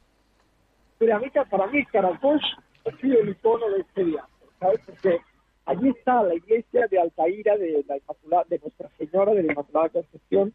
Mira, 1.01 1.21
para 1.51 1.67
mí 1.67 1.85
Karakosh 1.87 2.43
ha 2.87 3.01
sido 3.01 3.21
el 3.21 3.29
icono 3.29 3.69
de 3.71 3.81
este 3.83 4.05
viaje, 4.05 4.29
¿sabes? 4.59 4.81
Porque 4.87 5.21
allí 5.67 5.89
está 5.91 6.23
la 6.23 6.35
iglesia 6.35 6.87
de 6.89 7.01
Altaira 7.01 7.57
de, 7.57 7.85
la 7.87 7.97
Inmaculada, 7.97 8.45
de 8.49 8.59
Nuestra 8.59 8.89
Señora 8.99 9.35
de 9.35 9.43
la 9.43 9.53
Inmaculada 9.53 9.89
Concepción. 9.89 10.53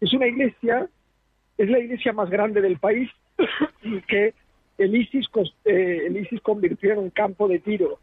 Es 0.00 0.12
una 0.12 0.26
iglesia, 0.26 0.88
es 1.56 1.70
la 1.70 1.78
iglesia 1.78 2.12
más 2.12 2.30
grande 2.30 2.60
del 2.60 2.78
país 2.78 3.10
que 4.08 4.34
el 4.78 4.94
ISIS, 4.94 5.26
eh, 5.64 6.02
el 6.06 6.16
ISIS 6.16 6.40
convirtió 6.40 6.92
en 6.92 6.98
un 6.98 7.10
campo 7.10 7.48
de 7.48 7.58
tiro. 7.58 7.98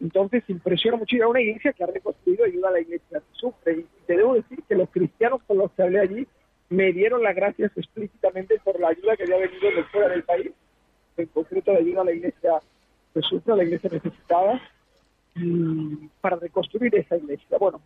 Entonces 0.00 0.42
impresiona 0.48 0.96
mucho. 0.96 1.16
Era 1.16 1.28
una 1.28 1.40
iglesia 1.40 1.72
que 1.72 1.84
ha 1.84 1.86
reconstruido 1.86 2.44
ayuda 2.44 2.68
a 2.68 2.72
la 2.72 2.80
iglesia 2.80 3.20
que 3.20 3.34
sufre. 3.34 3.72
Y 3.80 3.86
te 4.06 4.16
debo 4.16 4.34
decir 4.34 4.62
que 4.68 4.74
los 4.74 4.90
cristianos 4.90 5.40
con 5.46 5.58
los 5.58 5.70
que 5.72 5.82
hablé 5.82 6.00
allí 6.00 6.26
me 6.70 6.92
dieron 6.92 7.22
las 7.22 7.36
gracias 7.36 7.70
explícitamente 7.76 8.58
por 8.64 8.80
la 8.80 8.88
ayuda 8.88 9.16
que 9.16 9.24
había 9.24 9.36
venido 9.36 9.70
de 9.70 9.84
fuera 9.84 10.08
del 10.08 10.24
país, 10.24 10.50
en 11.18 11.26
concreto 11.26 11.72
la 11.72 11.78
ayuda 11.78 12.00
a 12.00 12.04
la 12.04 12.12
iglesia 12.12 12.52
que 13.12 13.20
sufre, 13.20 13.52
a 13.52 13.56
la 13.56 13.64
iglesia 13.64 13.90
necesitada, 13.92 14.60
para 16.20 16.36
reconstruir 16.36 16.94
esa 16.94 17.16
iglesia. 17.16 17.58
Bueno, 17.58 17.80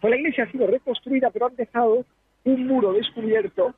pues 0.00 0.10
la 0.10 0.16
iglesia 0.16 0.44
ha 0.44 0.52
sido 0.52 0.66
reconstruida, 0.66 1.30
pero 1.30 1.46
han 1.46 1.56
dejado 1.56 2.04
un 2.44 2.66
muro 2.66 2.92
descubierto 2.92 3.74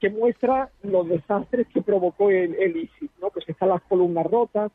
que 0.00 0.08
muestra 0.08 0.70
los 0.82 1.08
desastres 1.08 1.66
que 1.68 1.82
provocó 1.82 2.30
el, 2.30 2.76
ISIS, 2.76 3.10
¿no? 3.20 3.28
Pues 3.30 3.46
están 3.48 3.68
las 3.68 3.82
columnas 3.82 4.26
rotas, 4.26 4.72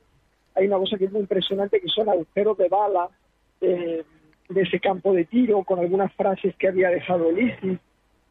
hay 0.54 0.68
una 0.68 0.78
cosa 0.78 0.98
que 0.98 1.06
es 1.06 1.12
muy 1.12 1.22
impresionante, 1.22 1.82
que 1.82 1.88
son 1.88 2.10
agujeros 2.10 2.58
de 2.58 2.70
bala 2.70 3.10
eh, 3.60 4.04
de 4.50 4.62
ese 4.62 4.80
campo 4.80 5.14
de 5.14 5.26
tiro, 5.26 5.64
con 5.64 5.80
algunas 5.80 6.14
frases 6.14 6.56
que 6.58 6.68
había 6.68 6.90
dejado 6.90 7.30
el 7.30 7.40
ISIS, 7.40 7.80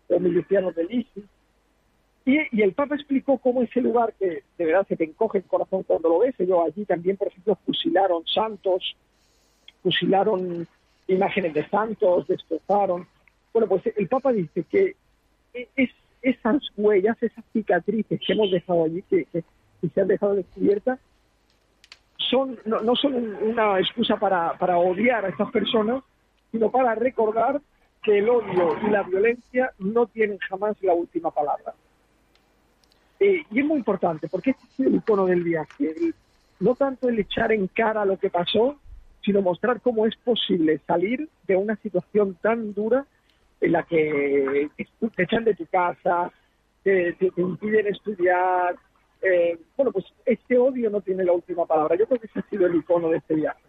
los 0.08 0.20
milicianos 0.20 0.74
del 0.76 0.92
ISIS. 0.92 1.24
Y, 2.26 2.62
el 2.62 2.72
Papa 2.72 2.94
explicó 2.94 3.38
cómo 3.38 3.62
ese 3.62 3.80
lugar, 3.80 4.14
que 4.18 4.42
de 4.56 4.64
verdad 4.64 4.86
se 4.88 4.96
te 4.96 5.04
encoge 5.04 5.38
el 5.38 5.44
corazón 5.44 5.82
cuando 5.82 6.08
lo 6.08 6.20
ves, 6.20 6.34
yo 6.38 6.64
allí 6.64 6.84
también, 6.86 7.16
por 7.16 7.28
ejemplo, 7.28 7.58
fusilaron 7.66 8.26
santos, 8.26 8.96
fusilaron 9.82 10.66
imágenes 11.06 11.52
de 11.52 11.68
santos, 11.68 12.26
destrozaron. 12.26 13.06
Bueno, 13.52 13.68
pues 13.68 13.82
el 13.94 14.08
Papa 14.08 14.32
dice 14.32 14.64
que 14.64 14.96
es, 15.52 15.90
esas 16.22 16.62
huellas, 16.76 17.22
esas 17.22 17.44
cicatrices 17.52 18.18
que 18.18 18.32
hemos 18.32 18.50
dejado 18.50 18.84
allí, 18.84 19.02
que, 19.02 19.26
se 19.32 20.00
han 20.00 20.08
dejado 20.08 20.34
descubiertas, 20.34 20.98
son, 22.16 22.58
no, 22.64 22.80
no 22.80 22.96
son 22.96 23.14
una 23.42 23.78
excusa 23.78 24.16
para, 24.16 24.56
para 24.56 24.78
odiar 24.78 25.26
a 25.26 25.28
estas 25.28 25.50
personas, 25.50 26.02
sino 26.50 26.70
para 26.70 26.94
recordar 26.94 27.60
que 28.02 28.18
el 28.18 28.30
odio 28.30 28.78
y 28.82 28.90
la 28.90 29.02
violencia 29.02 29.72
no 29.78 30.06
tienen 30.06 30.38
jamás 30.38 30.82
la 30.82 30.94
última 30.94 31.30
palabra. 31.30 31.74
Eh, 33.20 33.44
y 33.50 33.60
es 33.60 33.64
muy 33.64 33.78
importante, 33.78 34.28
porque 34.28 34.50
este 34.50 34.64
es 34.66 34.80
el 34.86 34.96
icono 34.96 35.26
del 35.26 35.42
viaje. 35.42 35.94
no 36.60 36.74
tanto 36.74 37.08
el 37.08 37.18
echar 37.18 37.52
en 37.52 37.66
cara 37.68 38.04
lo 38.04 38.18
que 38.18 38.30
pasó, 38.30 38.78
sino 39.22 39.42
mostrar 39.42 39.80
cómo 39.80 40.06
es 40.06 40.16
posible 40.16 40.80
salir 40.86 41.28
de 41.46 41.56
una 41.56 41.76
situación 41.76 42.36
tan 42.40 42.74
dura 42.74 43.06
en 43.60 43.72
la 43.72 43.82
que 43.84 44.68
te 45.16 45.22
echan 45.22 45.44
de 45.44 45.54
tu 45.54 45.66
casa, 45.66 46.30
te, 46.82 47.14
te, 47.14 47.32
impiden 47.36 47.86
estudiar. 47.86 48.76
Eh, 49.22 49.58
bueno, 49.76 49.92
pues 49.92 50.04
este 50.26 50.58
odio 50.58 50.90
no 50.90 51.00
tiene 51.00 51.24
la 51.24 51.32
última 51.32 51.64
palabra. 51.64 51.96
Yo 51.96 52.06
creo 52.06 52.20
que 52.20 52.26
ese 52.26 52.40
ha 52.40 52.50
sido 52.50 52.66
el 52.66 52.74
icono 52.74 53.08
de 53.08 53.18
este 53.18 53.34
viaje 53.34 53.62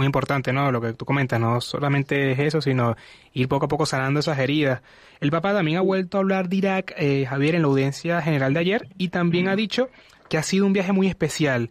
muy 0.00 0.06
importante, 0.06 0.50
¿no? 0.50 0.72
Lo 0.72 0.80
que 0.80 0.94
tú 0.94 1.04
comentas, 1.04 1.38
no 1.38 1.60
solamente 1.60 2.32
es 2.32 2.38
eso, 2.38 2.62
sino 2.62 2.96
ir 3.34 3.48
poco 3.48 3.66
a 3.66 3.68
poco 3.68 3.84
sanando 3.84 4.20
esas 4.20 4.38
heridas. 4.38 4.80
El 5.20 5.30
Papa 5.30 5.52
también 5.52 5.76
ha 5.76 5.82
vuelto 5.82 6.16
a 6.16 6.20
hablar 6.22 6.48
de 6.48 6.56
Irak, 6.56 6.94
eh, 6.96 7.26
Javier, 7.26 7.54
en 7.54 7.60
la 7.60 7.68
audiencia 7.68 8.22
general 8.22 8.54
de 8.54 8.60
ayer, 8.60 8.88
y 8.96 9.08
también 9.08 9.48
ha 9.48 9.56
dicho 9.56 9.90
que 10.30 10.38
ha 10.38 10.42
sido 10.42 10.64
un 10.64 10.72
viaje 10.72 10.92
muy 10.92 11.06
especial, 11.06 11.68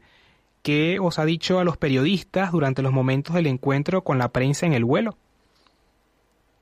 que 0.62 1.00
os 1.00 1.18
ha 1.18 1.26
dicho 1.26 1.58
a 1.58 1.64
los 1.64 1.78
periodistas 1.78 2.52
durante 2.52 2.84
los 2.84 2.92
momentos 2.92 3.34
del 3.34 3.48
encuentro 3.48 4.04
con 4.04 4.20
la 4.20 4.30
prensa 4.30 4.68
en 4.68 4.74
el 4.74 4.86
vuelo. 4.86 5.18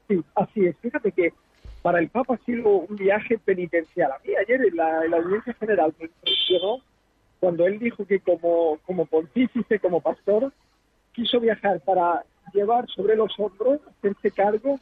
Sí, 0.08 0.24
así 0.36 0.68
es. 0.68 0.78
Fíjate 0.78 1.12
que 1.12 1.34
para 1.82 2.00
el 2.00 2.08
Papa 2.08 2.36
ha 2.36 2.46
sido 2.46 2.70
un 2.70 2.96
viaje 2.96 3.38
penitencial. 3.40 4.10
A 4.14 4.20
mí 4.26 4.34
ayer 4.42 4.62
en 4.66 4.78
la, 4.78 5.04
en 5.04 5.12
la 5.12 5.18
audiencia 5.18 5.54
general 5.56 5.94
me 6.00 6.06
impresionó 6.06 6.78
cuando 7.42 7.68
él 7.68 7.78
dijo 7.78 8.06
que 8.06 8.22
como, 8.22 8.80
como 8.86 9.06
pontífice, 9.06 9.80
como 9.80 10.00
pastor, 10.00 10.54
quiso 11.18 11.40
viajar 11.40 11.80
para 11.80 12.24
llevar 12.54 12.88
sobre 12.90 13.16
los 13.16 13.34
hombros, 13.40 13.80
hacerse 13.90 14.30
cargo 14.30 14.80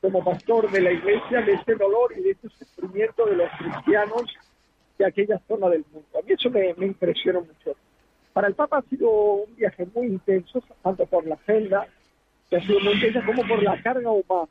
como 0.00 0.24
pastor 0.24 0.68
de 0.68 0.80
la 0.80 0.90
iglesia 0.90 1.42
de 1.42 1.52
ese 1.52 1.76
dolor 1.76 2.12
y 2.16 2.22
de 2.22 2.30
ese 2.30 2.48
sufrimiento 2.48 3.24
de 3.24 3.36
los 3.36 3.48
cristianos 3.56 4.24
de 4.98 5.06
aquella 5.06 5.40
zona 5.46 5.68
del 5.68 5.84
mundo. 5.92 6.08
A 6.18 6.22
mí 6.22 6.32
eso 6.32 6.50
me, 6.50 6.74
impresionó 6.84 7.42
mucho. 7.42 7.76
Para 8.32 8.48
el 8.48 8.54
Papa 8.54 8.78
ha 8.78 8.82
sido 8.82 9.08
un 9.10 9.54
viaje 9.54 9.86
muy 9.94 10.08
intenso, 10.08 10.60
tanto 10.82 11.06
por 11.06 11.24
la 11.24 11.36
agenda, 11.36 11.86
que 12.48 12.56
ha 12.56 12.60
sido 12.62 12.80
muy 12.80 12.94
intensa, 12.94 13.24
como 13.24 13.46
por 13.46 13.62
la 13.62 13.80
carga 13.80 14.10
humana. 14.10 14.50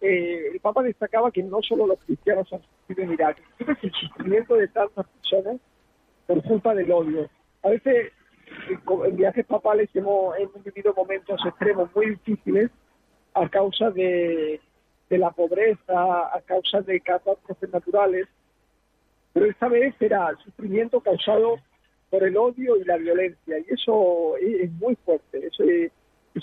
Eh, 0.00 0.52
el 0.54 0.60
Papa 0.60 0.82
destacaba 0.82 1.30
que 1.30 1.42
no 1.42 1.60
solo 1.60 1.86
los 1.86 1.98
cristianos 2.00 2.50
han 2.50 2.62
sufrido 2.62 3.02
en 3.02 3.12
Irak, 3.12 3.36
sino 3.58 3.76
el 3.82 3.92
sufrimiento 3.92 4.54
de 4.54 4.68
tantas 4.68 5.06
personas 5.06 5.56
por 6.26 6.42
culpa 6.42 6.74
del 6.74 6.90
odio. 6.90 7.28
A 7.62 7.68
veces 7.68 8.12
en 9.06 9.16
viajes 9.16 9.46
papales 9.46 9.88
hemos, 9.94 10.34
vivido 10.64 10.94
momentos 10.94 11.40
extremos 11.44 11.88
muy 11.94 12.10
difíciles 12.10 12.70
a 13.34 13.48
causa 13.48 13.90
de, 13.90 14.60
la 15.10 15.30
pobreza, 15.30 16.34
a 16.34 16.40
causa 16.44 16.80
de 16.82 17.00
catástrofes 17.00 17.70
naturales, 17.70 18.26
pero 19.32 19.46
esta 19.46 19.68
vez 19.68 19.94
era 20.00 20.34
sufrimiento 20.44 21.00
causado 21.00 21.56
por 22.10 22.24
el 22.24 22.36
odio 22.36 22.76
y 22.76 22.84
la 22.84 22.96
violencia, 22.96 23.58
y 23.58 23.72
eso 23.72 24.36
es, 24.38 24.70
muy 24.72 24.96
fuerte, 24.96 25.46
eso 25.46 25.64
es, 25.64 25.92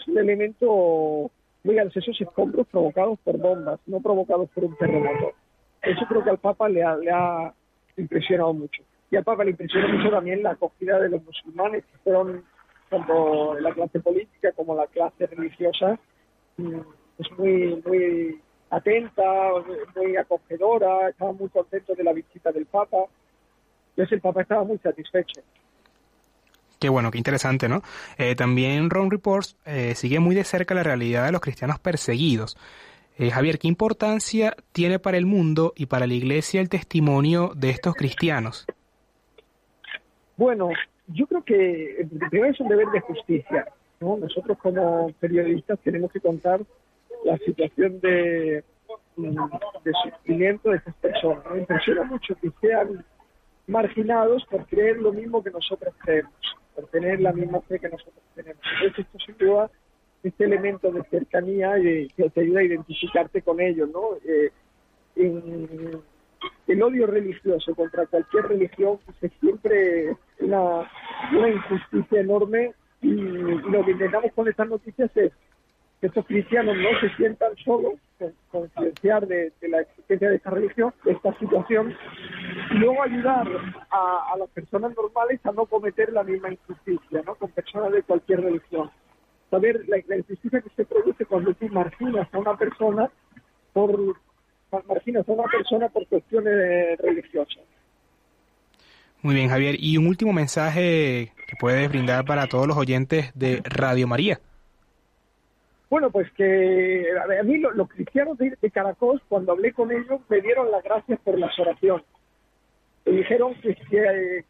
un 0.08 0.18
elemento 0.18 1.32
muy 1.64 1.78
esos 1.78 2.22
escombros 2.22 2.68
provocados 2.68 3.20
por 3.20 3.38
bombas, 3.38 3.80
no 3.88 4.00
provocados 4.00 4.50
por 4.52 4.66
un 4.66 4.76
terremoto. 4.78 5.34
Eso 5.82 6.06
creo 6.08 6.24
que 6.24 6.30
al 6.30 6.38
Papa 6.38 6.70
le 6.70 6.84
ha 6.84 7.54
impresionado 7.98 8.54
mucho. 8.54 8.84
Y 9.10 9.16
al 9.16 9.24
Papa 9.24 9.44
le 9.44 9.52
impresionó 9.52 9.88
mucho 9.90 10.10
también 10.10 10.44
la 10.44 10.52
acogida 10.52 11.00
de 11.00 11.10
los 11.10 11.24
musulmanes, 11.24 11.86
que 11.86 11.98
fueron 12.04 12.44
tanto 12.90 13.60
la 13.60 13.74
clase 13.74 14.00
política 14.00 14.52
como 14.54 14.76
la 14.76 14.88
clase 14.88 15.28
religiosa, 15.28 16.00
mm, 16.58 16.80
es 17.20 17.32
muy, 17.38 17.84
muy 17.86 18.42
atenta, 18.70 19.24
muy 19.96 20.18
acogedora, 20.18 21.10
estaba 21.10 21.32
muy 21.34 21.50
contento 21.50 21.96
de 21.96 22.04
la 22.04 22.14
visita 22.14 22.52
del 22.52 22.66
Papa. 22.66 23.06
Entonces 23.92 24.14
el 24.14 24.22
Papa 24.22 24.42
estaba 24.42 24.64
muy 24.64 24.78
satisfecho. 24.80 25.42
Qué 26.80 26.90
bueno, 26.90 27.10
qué 27.10 27.18
interesante, 27.18 27.68
¿no? 27.68 27.82
Eh, 28.18 28.36
también 28.36 28.90
Ron 28.90 29.10
Reports 29.10 29.58
eh, 29.66 29.96
sigue 29.96 30.20
muy 30.20 30.36
de 30.36 30.44
cerca 30.44 30.76
la 30.76 30.84
realidad 30.84 31.26
de 31.26 31.32
los 31.32 31.42
cristianos 31.42 31.80
perseguidos. 31.80 32.56
Eh, 33.18 33.32
Javier, 33.32 33.58
¿qué 33.58 33.68
importancia 33.68 34.56
tiene 34.74 35.00
para 35.00 35.18
el 35.18 35.26
mundo 35.26 35.74
y 35.76 35.88
para 35.88 36.06
la 36.06 36.14
Iglesia 36.14 36.62
el 36.62 36.70
testimonio 36.70 37.52
de 37.56 37.72
estos 37.72 37.96
cristianos? 37.96 38.68
Bueno, 40.38 40.70
yo 41.08 41.28
creo 41.28 41.44
que 41.44 42.08
primero 42.30 42.52
es 42.52 42.60
un 42.60 42.70
deber 42.70 42.88
de 42.90 43.02
justicia. 43.02 43.68
¿no? 44.00 44.18
Nosotros 44.18 44.58
como 44.60 45.12
periodistas 45.20 45.80
tenemos 45.80 46.12
que 46.12 46.20
contar 46.20 46.62
la 47.26 47.38
situación 47.40 48.00
de, 48.00 48.64
de 49.18 49.92
sufrimiento 50.04 50.70
de 50.70 50.78
estas 50.78 50.96
personas. 50.96 51.44
Me 51.52 51.60
impresiona 51.60 52.04
mucho 52.04 52.36
que 52.36 52.52
sean 52.62 53.04
marginados 53.68 54.46
por 54.46 54.66
creer 54.68 54.98
lo 54.98 55.12
mismo 55.12 55.44
que 55.44 55.52
nosotros 55.52 55.94
creemos, 56.04 56.32
por 56.76 56.86
tener 56.88 57.20
la 57.20 57.34
misma 57.34 57.62
fe 57.62 57.80
que 57.80 57.90
nosotros 57.90 58.24
tenemos. 58.36 58.62
Entonces 58.82 59.06
esto 59.28 59.46
duda 59.46 59.70
este 60.24 60.46
elemento 60.46 60.92
de 60.92 61.04
cercanía 61.04 61.78
y 61.80 62.08
que 62.10 62.30
te 62.30 62.42
ayuda 62.42 62.62
a 62.62 62.64
identificarte 62.64 63.42
con 63.42 63.60
ellos, 63.60 63.90
¿no? 63.90 64.16
Eh, 64.26 64.52
en, 65.16 66.02
el 66.68 66.84
odio 66.84 67.08
religioso 67.08 67.74
contra 67.76 68.06
cualquier 68.06 68.46
religión 68.48 69.00
es 69.22 69.32
siempre 69.40 70.16
una, 70.40 70.90
una 71.32 71.50
injusticia 71.50 72.22
enorme 72.22 72.74
y, 73.02 73.12
lo 73.12 73.86
que 73.86 73.92
intentamos 73.92 74.32
con 74.34 74.48
estas 74.48 74.68
noticias 74.68 75.10
es 75.16 75.32
que 76.00 76.08
estos 76.08 76.26
cristianos 76.26 76.76
no 76.78 76.90
se 77.00 77.16
sientan 77.16 77.56
solos, 77.58 77.94
concienciar 78.52 79.28
de, 79.28 79.52
la 79.62 79.82
existencia 79.82 80.30
de 80.30 80.36
esta 80.36 80.52
religión, 80.52 80.94
de 81.04 81.12
esta 81.12 81.38
situación, 81.40 81.96
y 82.72 82.74
luego 82.76 83.02
ayudar 83.04 83.48
a, 83.90 84.36
las 84.38 84.50
personas 84.50 84.96
normales 84.96 85.44
a 85.44 85.52
no 85.52 85.66
cometer 85.66 86.14
la 86.14 86.24
misma 86.24 86.52
injusticia, 86.52 87.22
¿no? 87.26 87.36
Con 87.36 87.50
personas 87.52 87.92
de 87.92 88.04
cualquier 88.04 88.42
religión. 88.42 88.92
Saber 89.50 89.88
la, 89.88 89.98
la 90.08 90.18
injusticia 90.18 90.62
que 90.62 90.70
se 90.70 90.86
produce 90.86 91.26
cuando 91.26 91.54
tú 91.54 91.68
marginas 91.70 92.32
a 92.32 92.38
una 92.38 92.56
persona 92.58 93.10
por, 93.74 94.00
marginas 94.88 95.28
a 95.28 95.32
una 95.32 95.44
persona 95.44 95.90
por 95.90 96.06
cuestiones 96.08 96.98
religiosas. 97.00 97.64
Muy 99.22 99.36
bien, 99.36 99.50
Javier. 99.50 99.76
Y 99.80 99.98
un 99.98 100.08
último 100.08 100.34
mensaje 100.34 101.34
que 101.48 101.56
puedes 101.60 101.90
brindar 101.90 102.26
para 102.26 102.48
todos 102.48 102.68
los 102.68 102.78
oyentes 102.78 103.32
de 103.34 103.62
Radio 103.64 104.08
María. 104.08 104.40
Bueno, 105.90 106.12
pues 106.12 106.30
que 106.34 107.06
a 107.40 107.44
mí 107.44 107.58
los, 107.60 107.88
cristianos 107.90 108.38
de, 108.38 108.58
Caracol, 108.72 109.22
cuando 109.30 109.54
hablé 109.54 109.72
con 109.72 109.92
ellos, 109.92 110.20
me 110.28 110.42
dieron 110.42 110.70
las 110.70 110.84
gracias 110.84 111.20
por 111.22 111.40
las 111.40 111.58
oraciones. 111.58 112.06
Me 113.06 113.14
dijeron 113.14 113.56
que, 113.62 113.74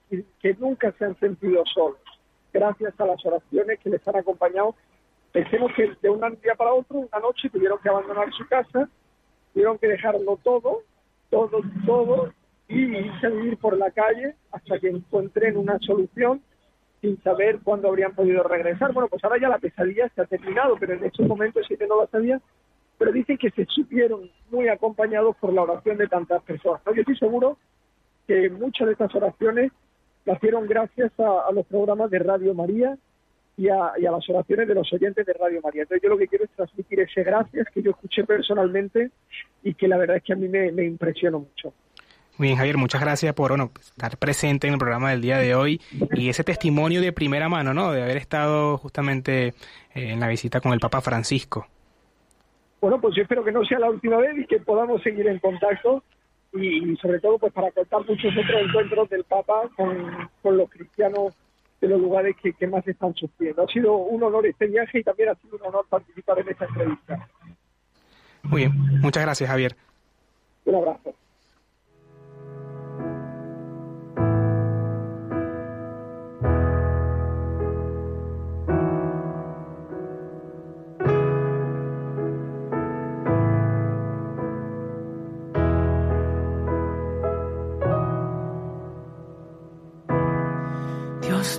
que, 0.10 0.26
que 0.42 0.54
nunca 0.56 0.92
se 0.98 1.06
han 1.06 1.20
sentido 1.20 1.64
solos, 1.72 2.00
gracias 2.52 3.00
a 3.00 3.06
las 3.06 3.24
oraciones 3.24 3.80
que 3.80 3.92
les 3.92 4.08
han 4.08 4.16
acompañado. 4.16 4.74
Pensemos 5.32 5.72
que 5.76 5.92
de 6.02 6.10
un 6.10 6.20
día 6.42 6.56
para 6.58 6.74
otro, 6.74 6.98
una 6.98 7.20
noche, 7.20 7.50
tuvieron 7.52 7.78
que 7.84 7.90
abandonar 7.90 8.34
su 8.34 8.48
casa, 8.48 8.90
tuvieron 9.54 9.78
que 9.78 9.88
dejarlo 9.88 10.40
todo, 10.44 10.82
todo, 11.30 11.62
todo, 11.86 12.34
y 12.70 12.82
irse 12.82 13.28
a 13.28 13.30
vivir 13.30 13.58
por 13.58 13.78
la 13.78 13.92
calle 13.92 14.36
hasta 14.52 14.80
que 14.80 14.90
encuentren 14.90 15.58
una 15.58 15.80
solución 15.80 16.42
sin 17.02 17.22
saber 17.22 17.60
cuándo 17.64 17.88
habrían 17.88 18.14
podido 18.14 18.44
regresar. 18.44 18.94
Bueno, 18.94 19.08
pues 19.08 19.24
ahora 19.24 19.40
ya 19.40 19.50
la 19.50 19.60
pesadilla 19.60 20.10
se 20.10 20.22
ha 20.22 20.26
terminado, 20.26 20.76
pero 20.80 20.94
en 20.94 21.04
estos 21.04 21.28
momentos 21.28 21.66
sí 21.68 21.78
que 21.78 21.88
no 21.88 21.96
lo 21.96 22.08
sabía, 22.08 22.42
pero 22.98 23.12
dicen 23.12 23.38
que 23.38 23.52
se 23.52 23.66
supieron 23.66 24.30
muy 24.50 24.68
acompañados 24.68 25.36
por 25.38 25.54
la 25.54 25.62
oración 25.62 25.98
de 25.98 26.08
tantas 26.08 26.42
personas. 26.44 26.82
Yo 26.86 27.02
estoy 27.02 27.18
seguro 27.18 27.58
que 28.26 28.50
muchas 28.50 28.88
de 28.88 28.94
estas 28.94 29.14
oraciones 29.16 29.72
las 30.26 30.38
hicieron 30.38 30.68
gracias 30.68 31.12
a, 31.20 31.52
los 31.54 31.66
programas 31.68 32.12
de 32.12 32.20
Radio 32.20 32.54
María 32.54 32.98
y 33.56 33.70
a, 33.70 33.94
las 33.98 34.30
oraciones 34.30 34.68
de 34.68 34.76
los 34.76 34.92
oyentes 34.92 35.26
de 35.26 35.34
Radio 35.34 35.62
María. 35.62 35.84
Entonces 35.84 36.04
yo 36.04 36.10
lo 36.10 36.18
que 36.18 36.28
quiero 36.28 36.44
es 36.44 36.52
transmitir 36.52 37.00
ese 37.00 37.24
gracias 37.24 37.68
que 37.74 37.82
yo 37.82 37.92
escuché 37.92 38.24
personalmente 38.26 39.12
y 39.64 39.74
que 39.74 39.88
la 39.88 39.98
verdad 39.98 40.18
es 40.18 40.24
que 40.24 40.34
a 40.34 40.36
mí 40.36 40.50
me, 40.50 40.72
me 40.72 40.84
impresionó 40.84 41.40
mucho. 41.40 41.74
Muy 42.38 42.50
bien, 42.50 42.58
Javier, 42.58 42.78
muchas 42.78 43.02
gracias 43.02 43.34
por 43.34 43.50
bueno, 43.50 43.72
estar 43.76 44.16
presente 44.18 44.68
en 44.68 44.74
el 44.74 44.80
programa 44.80 45.10
del 45.10 45.22
día 45.22 45.40
de 45.40 45.56
hoy 45.56 45.82
y 46.12 46.30
ese 46.30 46.44
testimonio 46.44 47.02
de 47.02 47.12
primera 47.12 47.50
mano, 47.50 47.74
¿no? 47.74 47.92
De 47.92 48.04
haber 48.04 48.18
estado 48.18 48.78
justamente 48.78 49.48
eh, 49.48 49.54
en 49.96 50.20
la 50.20 50.28
visita 50.28 50.62
con 50.62 50.72
el 50.72 50.80
Papa 50.80 51.02
Francisco. 51.02 51.66
Bueno, 52.80 53.02
pues 53.02 53.16
yo 53.16 53.24
espero 53.24 53.44
que 53.44 53.52
no 53.52 53.66
sea 53.66 53.80
la 53.80 53.90
última 53.90 54.18
vez 54.18 54.38
y 54.38 54.46
que 54.46 54.60
podamos 54.60 55.02
seguir 55.02 55.26
en 55.28 55.40
contacto 55.40 56.04
y, 56.54 56.96
sobre 56.98 57.20
todo 57.20 57.40
pues 57.40 57.52
para 57.54 57.72
contar 57.72 58.02
muchos 58.08 58.32
otros 58.32 58.62
encuentros 58.62 59.10
del 59.10 59.24
Papa 59.24 59.64
con, 59.76 60.30
los 60.56 60.70
cristianos 60.70 61.34
de 61.82 61.88
los 61.88 62.00
lugares 62.00 62.36
que, 62.42 62.54
que, 62.54 62.68
más 62.68 62.88
están 62.88 63.16
sufriendo. 63.16 63.64
Ha 63.64 63.68
sido 63.68 63.96
un 63.96 64.22
honor 64.22 64.46
este 64.46 64.68
viaje 64.68 65.00
y 65.00 65.04
también 65.04 65.30
ha 65.30 65.36
sido 65.36 65.58
un 65.58 65.64
honor 65.64 65.88
participar 65.90 66.38
en 66.40 66.50
esta 66.50 66.66
entrevista. 66.66 67.28
Muy 68.44 68.62
bien, 68.62 68.74
muchas 69.02 69.24
gracias 69.24 69.50
Javier. 69.50 69.76
Un 70.66 70.76
abrazo. 70.76 71.16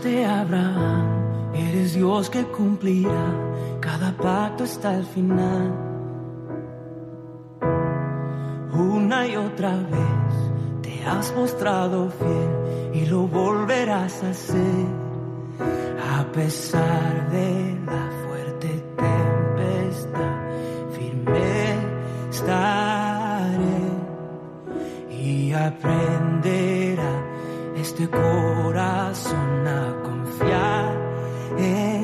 De 0.08 0.24
Abraham, 0.24 1.54
eres 1.54 1.94
Dios 1.94 2.30
que 2.30 2.42
cumplirá 2.44 3.26
cada 3.80 4.10
pacto 4.16 4.64
hasta 4.64 4.96
el 4.96 5.04
final. 5.04 5.68
Una 8.72 9.26
y 9.26 9.36
otra 9.36 9.74
vez 9.76 10.32
te 10.82 11.04
has 11.04 11.34
mostrado 11.34 12.10
fiel 12.10 12.52
y 12.94 13.06
lo 13.06 13.26
volverás 13.26 14.22
a 14.24 14.30
hacer 14.30 14.86
a 16.16 16.24
pesar 16.32 17.30
de 17.30 17.78
la 17.86 18.04
fuerte 18.22 18.70
tempestad. 19.04 20.36
Firme 20.96 21.74
estaré 22.30 23.80
y 25.10 25.52
aprenderá 25.52 26.77
este 27.98 28.16
corazón 28.16 29.66
a 29.66 30.02
confiar 30.04 30.94
en 31.58 31.97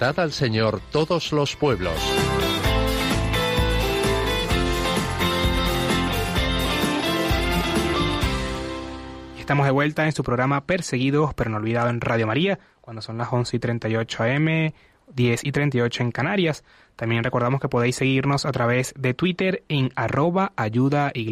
Al 0.00 0.32
Señor 0.32 0.80
todos 0.90 1.30
los 1.30 1.56
pueblos. 1.56 1.92
estamos 9.38 9.66
de 9.66 9.72
vuelta 9.72 10.06
en 10.06 10.12
su 10.12 10.22
programa 10.22 10.64
Perseguidos 10.64 11.34
pero 11.34 11.50
no 11.50 11.58
olvidado 11.58 11.90
en 11.90 12.00
Radio 12.00 12.26
María, 12.26 12.58
cuando 12.80 13.02
son 13.02 13.18
las 13.18 13.30
11 13.30 13.56
y 13.56 13.58
38 13.58 14.22
am, 14.22 14.72
10 15.12 15.44
y 15.44 15.52
38 15.52 16.02
en 16.02 16.12
Canarias. 16.12 16.64
También 16.96 17.22
recordamos 17.22 17.60
que 17.60 17.68
podéis 17.68 17.96
seguirnos 17.96 18.46
a 18.46 18.52
través 18.52 18.94
de 18.96 19.12
Twitter 19.12 19.64
en 19.68 19.90
arroba 19.96 20.52
ayuda 20.56 21.12
y 21.14 21.30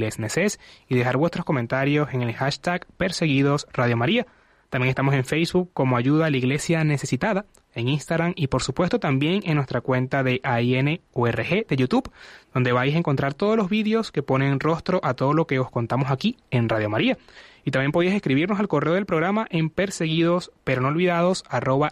dejar 0.94 1.16
vuestros 1.16 1.46
comentarios 1.46 2.12
en 2.12 2.20
el 2.20 2.34
hashtag 2.34 2.86
Perseguidos 2.98 3.66
Radio 3.72 3.96
María. 3.96 4.26
También 4.68 4.90
estamos 4.90 5.14
en 5.14 5.24
Facebook 5.24 5.70
como 5.72 5.96
Ayuda 5.96 6.26
a 6.26 6.30
la 6.30 6.36
Iglesia 6.36 6.84
Necesitada, 6.84 7.46
en 7.78 7.88
Instagram 7.88 8.32
y 8.36 8.48
por 8.48 8.62
supuesto 8.62 8.98
también 8.98 9.42
en 9.44 9.54
nuestra 9.56 9.80
cuenta 9.80 10.22
de 10.22 10.40
AINURG 10.42 11.66
de 11.66 11.76
YouTube, 11.76 12.10
donde 12.52 12.72
vais 12.72 12.94
a 12.94 12.98
encontrar 12.98 13.34
todos 13.34 13.56
los 13.56 13.68
vídeos 13.68 14.12
que 14.12 14.22
ponen 14.22 14.60
rostro 14.60 15.00
a 15.02 15.14
todo 15.14 15.32
lo 15.32 15.46
que 15.46 15.58
os 15.58 15.70
contamos 15.70 16.10
aquí 16.10 16.36
en 16.50 16.68
Radio 16.68 16.90
María. 16.90 17.16
Y 17.64 17.70
también 17.70 17.92
podéis 17.92 18.14
escribirnos 18.14 18.58
al 18.60 18.68
correo 18.68 18.94
del 18.94 19.04
programa 19.04 19.46
en 19.50 19.68
perseguidos 19.68 20.52
pero 20.64 20.80
no 20.80 20.88
olvidados 20.88 21.44
arroba. 21.48 21.90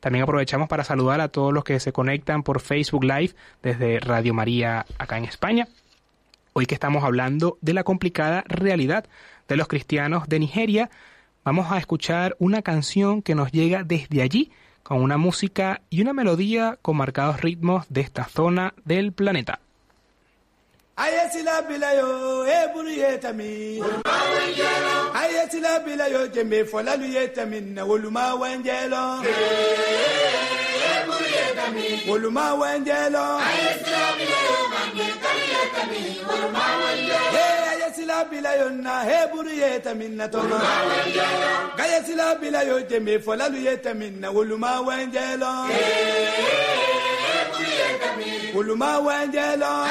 También 0.00 0.22
aprovechamos 0.22 0.68
para 0.68 0.84
saludar 0.84 1.20
a 1.20 1.28
todos 1.28 1.52
los 1.52 1.64
que 1.64 1.80
se 1.80 1.92
conectan 1.92 2.42
por 2.42 2.60
Facebook 2.60 3.04
Live 3.04 3.34
desde 3.62 3.98
Radio 4.00 4.32
María 4.32 4.86
acá 4.98 5.18
en 5.18 5.24
España. 5.24 5.68
Hoy 6.52 6.66
que 6.66 6.74
estamos 6.74 7.04
hablando 7.04 7.58
de 7.60 7.74
la 7.74 7.84
complicada 7.84 8.44
realidad 8.46 9.04
de 9.48 9.56
los 9.56 9.68
cristianos 9.68 10.28
de 10.28 10.38
Nigeria, 10.38 10.90
vamos 11.44 11.70
a 11.70 11.78
escuchar 11.78 12.36
una 12.38 12.62
canción 12.62 13.22
que 13.22 13.34
nos 13.34 13.52
llega 13.52 13.82
desde 13.84 14.22
allí, 14.22 14.50
con 14.82 15.02
una 15.02 15.16
música 15.16 15.82
y 15.90 16.00
una 16.00 16.12
melodía 16.12 16.78
con 16.82 16.96
marcados 16.96 17.40
ritmos 17.40 17.86
de 17.88 18.00
esta 18.00 18.24
zona 18.24 18.74
del 18.84 19.12
planeta. 19.12 19.60
sila 38.00 38.24
bila 38.24 38.56
yo 38.56 38.68
na 38.72 39.04
heburu 39.04 39.52
ye 39.52 39.76
tamin 39.84 40.16
na 40.16 40.26
tɔnɔ 40.32 40.56
gaya 41.76 42.00
sila 42.06 42.26
bila 42.40 42.64
yo 42.64 42.80
jɛmɛ 42.88 43.20
fɔlalu 43.24 43.58
ye 43.66 43.76
tamin 43.76 44.20
na 44.20 44.28
woluma 44.32 44.80
wɛnjɛ 44.86 45.24
lɔn 45.42 45.68
woluma 48.54 48.90
wɛnjɛ 49.04 49.46
lɔn. 49.60 49.86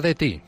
De 0.00 0.14
ti. 0.14 0.40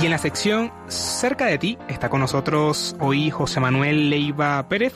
Y 0.00 0.04
en 0.04 0.10
la 0.12 0.18
sección 0.18 0.72
Cerca 0.86 1.46
de 1.46 1.58
ti 1.58 1.78
está 1.88 2.08
con 2.08 2.20
nosotros 2.20 2.94
hoy 3.00 3.30
José 3.30 3.58
Manuel 3.58 4.10
Leiva 4.10 4.68
Pérez 4.68 4.94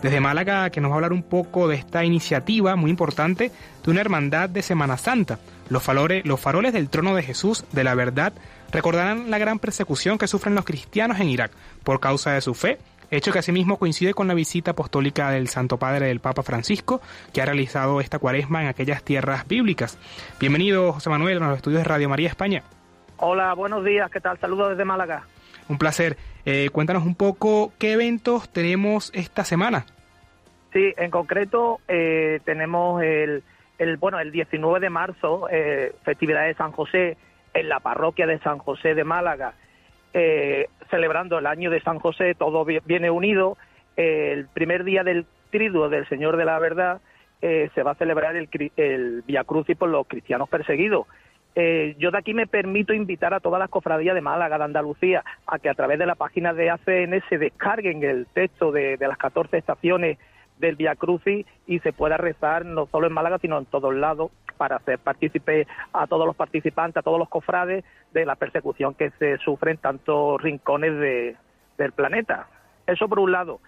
desde 0.00 0.20
Málaga 0.20 0.70
que 0.70 0.80
nos 0.80 0.90
va 0.90 0.94
a 0.94 0.96
hablar 0.98 1.12
un 1.12 1.22
poco 1.22 1.66
de 1.66 1.76
esta 1.76 2.04
iniciativa 2.04 2.76
muy 2.76 2.90
importante 2.90 3.50
de 3.84 3.90
una 3.90 4.00
hermandad 4.00 4.48
de 4.48 4.62
Semana 4.62 4.96
Santa, 4.96 5.38
los 5.68 5.82
faroles, 5.82 6.24
los 6.26 6.40
faroles 6.40 6.72
del 6.72 6.90
trono 6.90 7.14
de 7.14 7.22
Jesús, 7.22 7.64
de 7.72 7.84
la 7.84 7.94
verdad 7.94 8.32
recordarán 8.70 9.30
la 9.30 9.38
gran 9.38 9.58
persecución 9.58 10.18
que 10.18 10.26
sufren 10.26 10.54
los 10.54 10.64
cristianos 10.64 11.20
en 11.20 11.28
Irak 11.28 11.52
por 11.84 12.00
causa 12.00 12.32
de 12.32 12.40
su 12.40 12.54
fe, 12.54 12.78
hecho 13.10 13.32
que 13.32 13.38
asimismo 13.38 13.78
coincide 13.78 14.14
con 14.14 14.26
la 14.26 14.34
visita 14.34 14.72
apostólica 14.72 15.30
del 15.30 15.48
Santo 15.48 15.78
Padre 15.78 16.06
del 16.06 16.20
Papa 16.20 16.42
Francisco, 16.42 17.00
que 17.32 17.40
ha 17.40 17.46
realizado 17.46 18.00
esta 18.00 18.18
cuaresma 18.18 18.62
en 18.62 18.68
aquellas 18.68 19.04
tierras 19.04 19.46
bíblicas. 19.46 19.98
Bienvenido, 20.40 20.92
José 20.92 21.10
Manuel, 21.10 21.42
a 21.42 21.48
los 21.48 21.56
estudios 21.56 21.82
de 21.82 21.88
Radio 21.88 22.08
María 22.08 22.28
España. 22.28 22.62
Hola, 23.18 23.54
buenos 23.54 23.84
días, 23.84 24.10
¿qué 24.10 24.20
tal? 24.20 24.38
Saludos 24.38 24.70
desde 24.70 24.84
Málaga. 24.84 25.24
Un 25.68 25.78
placer. 25.78 26.16
Eh, 26.44 26.68
cuéntanos 26.72 27.04
un 27.04 27.14
poco 27.14 27.72
qué 27.78 27.92
eventos 27.92 28.48
tenemos 28.50 29.10
esta 29.14 29.44
semana. 29.44 29.86
Sí, 30.72 30.92
en 30.96 31.10
concreto 31.10 31.78
eh, 31.86 32.40
tenemos 32.44 33.02
el, 33.02 33.44
el, 33.78 33.96
bueno, 33.96 34.20
el 34.20 34.32
19 34.32 34.80
de 34.80 34.90
marzo, 34.90 35.48
eh, 35.50 35.92
festividad 36.04 36.46
de 36.46 36.54
San 36.54 36.72
José, 36.72 37.16
en 37.52 37.68
la 37.68 37.80
parroquia 37.80 38.26
de 38.26 38.38
San 38.40 38.58
José 38.58 38.94
de 38.94 39.04
Málaga, 39.04 39.54
eh, 40.12 40.68
celebrando 40.90 41.38
el 41.38 41.46
año 41.46 41.70
de 41.70 41.80
San 41.80 41.98
José, 41.98 42.34
todo 42.34 42.64
viene 42.64 43.10
unido. 43.10 43.56
el 43.96 44.48
primer 44.48 44.82
día 44.84 45.04
del 45.04 45.24
triduo 45.50 45.88
del 45.88 46.08
Señor 46.08 46.36
de 46.36 46.44
la 46.44 46.58
Verdad 46.58 47.00
se 47.40 47.82
va 47.82 47.90
a 47.90 47.94
celebrar 47.96 48.36
el, 48.36 48.48
el 48.76 49.22
Via 49.26 49.44
Crucis 49.44 49.76
por 49.76 49.90
los 49.90 50.06
cristianos 50.06 50.48
perseguidos. 50.48 51.06
Eh, 51.56 51.94
yo 51.98 52.10
de 52.10 52.18
aquí 52.18 52.34
me 52.34 52.48
permito 52.48 52.92
invitar 52.92 53.32
a 53.32 53.40
todas 53.40 53.60
las 53.60 53.70
cofradías 53.70 54.14
de 54.14 54.20
Málaga, 54.20 54.58
de 54.58 54.64
Andalucía, 54.64 55.24
a 55.46 55.58
que 55.58 55.68
a 55.68 55.74
través 55.74 55.98
de 55.98 56.06
la 56.06 56.16
página 56.16 56.52
de 56.52 56.70
ACN 56.70 57.22
se 57.28 57.38
descarguen 57.38 58.02
el 58.02 58.26
texto 58.26 58.72
de, 58.72 58.96
las 58.98 59.18
14 59.18 59.56
estaciones 59.56 60.18
del 60.58 60.76
Via 60.76 60.94
Crucis 60.94 61.46
y 61.66 61.78
se 61.80 61.92
pueda 61.92 62.16
rezar 62.16 62.64
no 62.64 62.86
solo 62.86 63.06
en 63.06 63.12
Málaga, 63.12 63.38
sino 63.38 63.58
en 63.58 63.66
todos 63.66 63.94
lados 63.94 64.30
para 64.56 64.76
hacer 64.76 64.98
partícipe 64.98 65.66
a 65.92 66.06
todos 66.06 66.26
los 66.26 66.36
participantes, 66.36 66.98
a 66.98 67.02
todos 67.02 67.18
los 67.18 67.28
cofrades 67.28 67.84
de 68.12 68.24
la 68.24 68.36
persecución 68.36 68.94
que 68.94 69.10
se 69.18 69.38
sufre 69.38 69.72
en 69.72 69.78
tantos 69.78 70.40
rincones 70.40 71.36
del 71.76 71.92
planeta. 71.92 72.48
Eso 72.86 73.08
por 73.08 73.18
un 73.18 73.32
lado. 73.32 73.60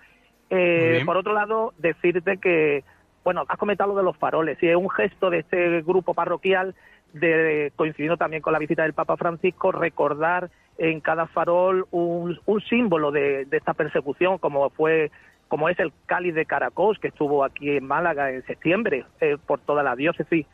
Eh, 0.51 1.03
por 1.05 1.17
otro 1.17 1.33
lado, 1.33 1.75
decirte 1.79 2.39
que, 2.39 2.85
bueno, 3.25 3.45
has 3.49 3.59
comentado 3.59 3.91
lo 3.93 3.99
de 3.99 4.05
los 4.05 4.17
faroles, 4.17 4.63
y 4.63 4.69
es 4.69 4.77
un 4.77 4.91
gesto 4.91 5.31
de 5.31 5.41
este 5.41 5.83
grupo 5.83 6.15
parroquial 6.15 6.75
de, 7.13 7.73
coincidiendo 7.77 8.17
también 8.17 8.43
con 8.43 8.53
la 8.53 8.59
visita 8.59 8.83
del 8.83 8.93
Papa 8.93 9.17
Francisco, 9.17 9.73
recordar 9.73 10.51
en 10.79 11.01
cada 11.01 11.27
farol 11.27 11.87
un, 11.91 12.39
símbolo 12.69 13.11
de, 13.11 13.47
esta 13.51 13.75
persecución, 13.75 14.39
como 14.39 14.71
fue 14.71 15.11
como 15.49 15.69
es 15.69 15.79
el 15.79 15.93
cáliz 16.07 16.35
de 16.35 16.47
Caracos, 16.47 16.99
que 16.99 17.09
estuvo 17.09 17.45
aquí 17.45 17.71
en 17.71 17.87
Málaga 17.87 18.31
en 18.31 18.45
septiembre 18.47 19.05
eh, 19.21 19.37
por 19.47 19.61
toda 19.61 19.83
la 19.83 19.97
diócesis, 19.97 20.47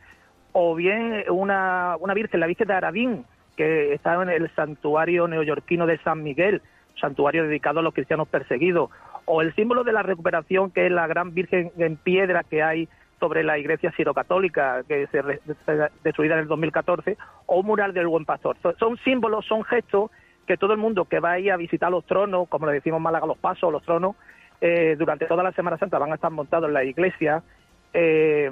o 0.51 0.75
bien 0.75 1.23
una, 1.29 1.97
una 1.99 2.13
virgen, 2.13 2.39
la 2.39 2.47
Virgen 2.47 2.67
de 2.67 2.73
Aradín, 2.73 3.25
que 3.57 3.93
estaba 3.93 4.23
en 4.23 4.29
el 4.29 4.49
santuario 4.55 5.27
neoyorquino 5.27 5.85
de 5.85 5.97
San 5.99 6.23
Miguel, 6.23 6.61
santuario 6.99 7.43
dedicado 7.43 7.79
a 7.79 7.83
los 7.83 7.93
cristianos 7.93 8.27
perseguidos, 8.27 8.89
o 9.25 9.41
el 9.41 9.53
símbolo 9.55 9.83
de 9.83 9.93
la 9.93 10.03
recuperación, 10.03 10.71
que 10.71 10.85
es 10.85 10.91
la 10.91 11.07
gran 11.07 11.33
Virgen 11.33 11.71
en 11.77 11.95
piedra 11.97 12.43
que 12.43 12.61
hay 12.61 12.87
sobre 13.19 13.43
la 13.43 13.57
iglesia 13.57 13.91
sirocatólica 13.95 14.83
que 14.83 15.07
se, 15.07 15.21
destruida 16.03 16.33
en 16.33 16.41
el 16.41 16.47
2014, 16.47 17.17
o 17.45 17.59
un 17.59 17.65
mural 17.65 17.93
del 17.93 18.07
buen 18.07 18.25
pastor. 18.25 18.57
Son, 18.77 18.97
símbolos, 18.97 19.45
son 19.45 19.63
gestos 19.63 20.11
que 20.45 20.57
todo 20.57 20.73
el 20.73 20.77
mundo 20.77 21.05
que 21.05 21.21
va 21.21 21.31
ahí 21.31 21.49
a 21.49 21.55
visitar 21.55 21.89
los 21.89 22.05
tronos, 22.05 22.49
como 22.49 22.67
le 22.67 22.73
decimos 22.73 22.99
Málaga 22.99 23.25
los 23.25 23.37
pasos, 23.37 23.71
los 23.71 23.81
tronos, 23.83 24.17
eh, 24.61 24.95
durante 24.97 25.25
toda 25.25 25.43
la 25.43 25.51
Semana 25.51 25.77
Santa 25.77 25.97
van 25.97 26.11
a 26.11 26.15
estar 26.15 26.31
montados 26.31 26.67
en 26.67 26.73
la 26.73 26.83
iglesia, 26.83 27.43
eh, 27.93 28.51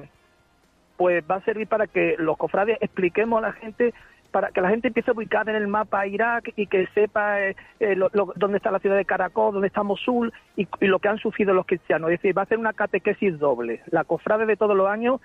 pues 0.97 1.24
va 1.30 1.36
a 1.36 1.45
servir 1.45 1.68
para 1.68 1.88
que 1.88 2.16
los 2.20 2.38
cofrades 2.38 2.78
expliquemos 2.82 3.39
a 3.39 3.47
la 3.47 3.54
gente 3.54 3.93
para 4.32 4.49
que 4.52 4.62
la 4.62 4.70
gente 4.70 4.88
empiece 4.88 5.12
a 5.12 5.14
ubicar 5.14 5.47
en 5.49 5.56
el 5.56 5.68
mapa 5.68 6.08
Irak 6.08 6.54
y 6.56 6.68
que 6.68 6.88
sepa 6.93 7.41
eh, 7.41 7.56
eh, 7.80 7.97
dónde 8.36 8.58
está 8.58 8.72
la 8.72 8.80
ciudad 8.80 8.95
de 8.95 9.06
Caracol, 9.06 9.54
dónde 9.54 9.68
está 9.68 9.84
Mosul 9.84 10.34
y, 10.56 10.68
lo 10.80 10.99
que 10.99 11.10
han 11.10 11.18
sufrido 11.18 11.54
los 11.54 11.66
cristianos. 11.66 12.10
Es 12.10 12.20
decir, 12.20 12.38
va 12.38 12.43
a 12.43 12.47
ser 12.47 12.58
una 12.58 12.74
catequesis 12.74 13.38
doble, 13.38 13.82
la 13.91 14.06
cofrade 14.06 14.45
de 14.45 14.56
todos 14.56 14.76
los 14.76 14.88
años 14.88 15.20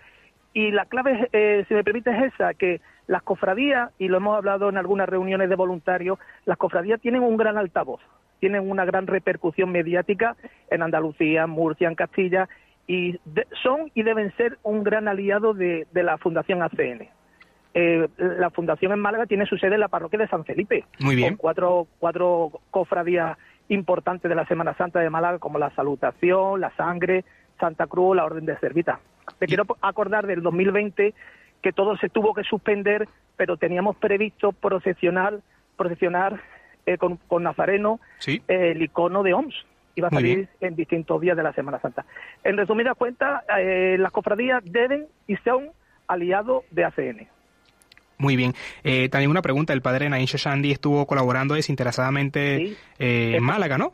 y 0.53 0.70
la 0.72 0.87
clave, 0.87 1.29
eh, 1.33 1.64
si 1.68 1.74
me 1.74 1.85
permite, 1.85 2.11
es 2.11 2.35
esa, 2.35 2.55
que 2.55 2.81
las 3.07 3.22
cofradías, 3.22 3.93
y 3.99 4.09
lo 4.09 4.16
hemos 4.16 4.37
hablado 4.37 4.68
en 4.68 4.79
algunas 4.79 5.09
reuniones 5.09 5.49
de 5.49 5.55
voluntarios, 5.55 6.18
las 6.45 6.57
cofradías 6.57 7.01
tienen 7.01 7.22
un 7.22 7.37
gran 7.37 7.59
altavoz, 7.59 8.01
tienen 8.41 8.70
una 8.70 8.84
gran 8.84 9.07
repercusión 9.07 9.70
mediática 9.70 10.37
en 10.70 10.82
Andalucía, 10.82 11.45
en 11.45 11.51
Murcia, 11.51 11.89
en 11.89 11.95
Castilla, 11.95 12.49
y 12.87 13.18
son 13.62 13.91
y 13.95 14.03
deben 14.03 14.34
ser 14.37 14.59
un 14.62 14.84
gran 14.84 15.09
aliado 15.09 15.55
de 15.55 15.87
la 15.93 16.18
Fundación 16.18 16.62
ACN. 16.62 17.09
Eh, 17.78 18.09
la 18.16 18.49
fundación 18.49 18.93
en 18.93 19.01
Málaga 19.01 19.26
tiene 19.26 19.45
su 19.45 19.59
sede 19.59 19.74
en 19.74 19.80
la 19.80 19.89
parroquia 19.89 20.18
de 20.18 20.28
San 20.28 20.47
Felipe. 20.47 20.87
Muy 20.99 21.14
bien. 21.14 21.28
Con 21.28 21.37
cuatro, 21.37 21.87
cuatro 21.99 22.51
cofradías 22.70 23.37
importantes 23.68 24.30
de 24.30 24.34
la 24.34 24.47
Semana 24.47 24.74
Santa 24.78 25.01
de 25.01 25.11
Málaga, 25.11 25.39
como 25.39 25.59
la 25.59 25.68
Salutación, 25.74 26.59
la 26.62 26.74
Sangre, 26.76 27.26
Santa 27.61 27.87
Cruz, 27.87 28.16
la 28.16 28.24
Orden 28.24 28.47
de 28.47 28.57
Servita. 28.61 29.01
Te 29.39 29.47
quiero 29.47 29.64
acordar 29.82 30.26
del 30.26 30.41
2020 30.43 31.12
que 31.61 31.72
todo 31.72 31.99
se 31.99 32.09
tuvo 32.09 32.32
que 32.32 32.45
suspender, 32.45 33.11
pero 33.37 33.59
teníamos 33.59 33.95
previsto 33.97 34.53
procesionar, 34.53 35.41
procesionar 35.76 36.41
eh, 36.87 36.99
con, 36.99 37.43
Nazareno 37.43 38.01
eh, 38.26 38.41
el 38.49 38.82
icono 38.82 39.22
de 39.22 39.34
OMS. 39.34 39.55
Iba 39.95 40.09
a 40.09 40.11
salir 40.11 40.49
en 40.61 40.76
distintos 40.76 41.20
días 41.20 41.37
de 41.37 41.43
la 41.43 41.55
Semana 41.55 41.80
Santa. 41.80 42.05
En 42.45 42.57
resumidas 42.59 42.97
cuentas, 42.99 43.43
las 43.49 44.12
cofradías 44.12 44.62
deben 44.62 45.07
y 45.26 45.37
son 45.37 45.70
aliados 46.07 46.64
de 46.70 46.84
ACN. 46.84 47.28
Muy 48.18 48.37
bien. 48.37 48.53
Eh, 48.82 49.09
también 49.09 49.30
una 49.30 49.43
pregunta, 49.43 49.72
el 49.72 49.82
padre 49.82 50.09
Nain 50.09 50.26
Shoshandi 50.26 50.72
estuvo 50.72 51.07
colaborando 51.07 51.55
desinteresadamente 51.55 52.76
eh, 52.99 53.37
en 53.37 53.43
Málaga, 53.43 53.76
¿no? 53.78 53.93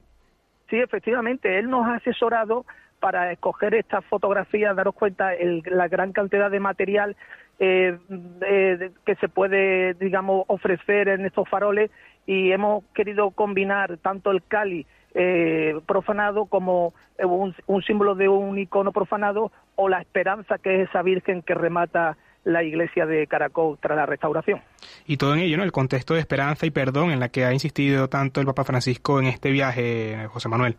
Sí, 0.71 0.77
efectivamente, 0.77 1.59
él 1.59 1.69
nos 1.69 1.87
ha 1.87 1.97
asesorado 1.97 2.65
para 3.01 3.33
escoger 3.33 3.75
estas 3.75 4.05
fotografías, 4.05 4.77
daros 4.77 4.95
cuenta 4.95 5.35
el, 5.35 5.63
la 5.67 5.89
gran 5.89 6.13
cantidad 6.13 6.51
de 6.51 6.61
material 6.61 7.17
eh, 7.59 7.99
que 9.05 9.15
se 9.17 9.29
puede, 9.29 9.95
digamos, 9.95 10.45
ofrecer 10.47 11.09
en 11.09 11.27
estos 11.27 11.49
faroles 11.49 11.91
y 12.27 12.53
hemos 12.53 12.85
querido 12.95 13.31
combinar 13.31 13.99
tanto 13.99 14.31
el 14.31 14.43
Cali 14.43 14.87
profanado 15.87 16.47
como 16.47 16.95
un, 17.19 17.55
un 17.67 17.83
símbolo 17.83 18.15
de 18.15 18.31
un 18.31 18.59
icono 18.59 18.93
profanado 18.93 19.53
o 19.77 19.91
la 19.91 20.01
esperanza 20.01 20.57
que 20.57 20.83
es 20.83 20.89
esa 20.89 21.03
Virgen 21.03 21.43
que 21.43 21.53
remata 21.53 22.17
la 22.45 22.63
iglesia 22.63 23.07
de 23.07 23.27
Caracol 23.27 23.79
tras 23.81 23.97
la 23.97 24.07
restauración. 24.07 24.61
Y 25.07 25.17
todo 25.17 25.35
en 25.35 25.41
ello, 25.41 25.57
¿no? 25.57 25.65
El 25.65 25.73
contexto 25.73 26.15
de 26.15 26.21
esperanza 26.21 26.67
y 26.67 26.71
perdón 26.71 27.11
en 27.11 27.21
la 27.21 27.29
que 27.29 27.45
ha 27.45 27.53
insistido 27.53 28.09
tanto 28.09 28.41
el 28.41 28.47
Papa 28.47 28.65
Francisco 28.65 29.21
en 29.21 29.27
este 29.27 29.51
viaje, 29.51 30.27
José 30.29 30.49
Manuel. 30.49 30.77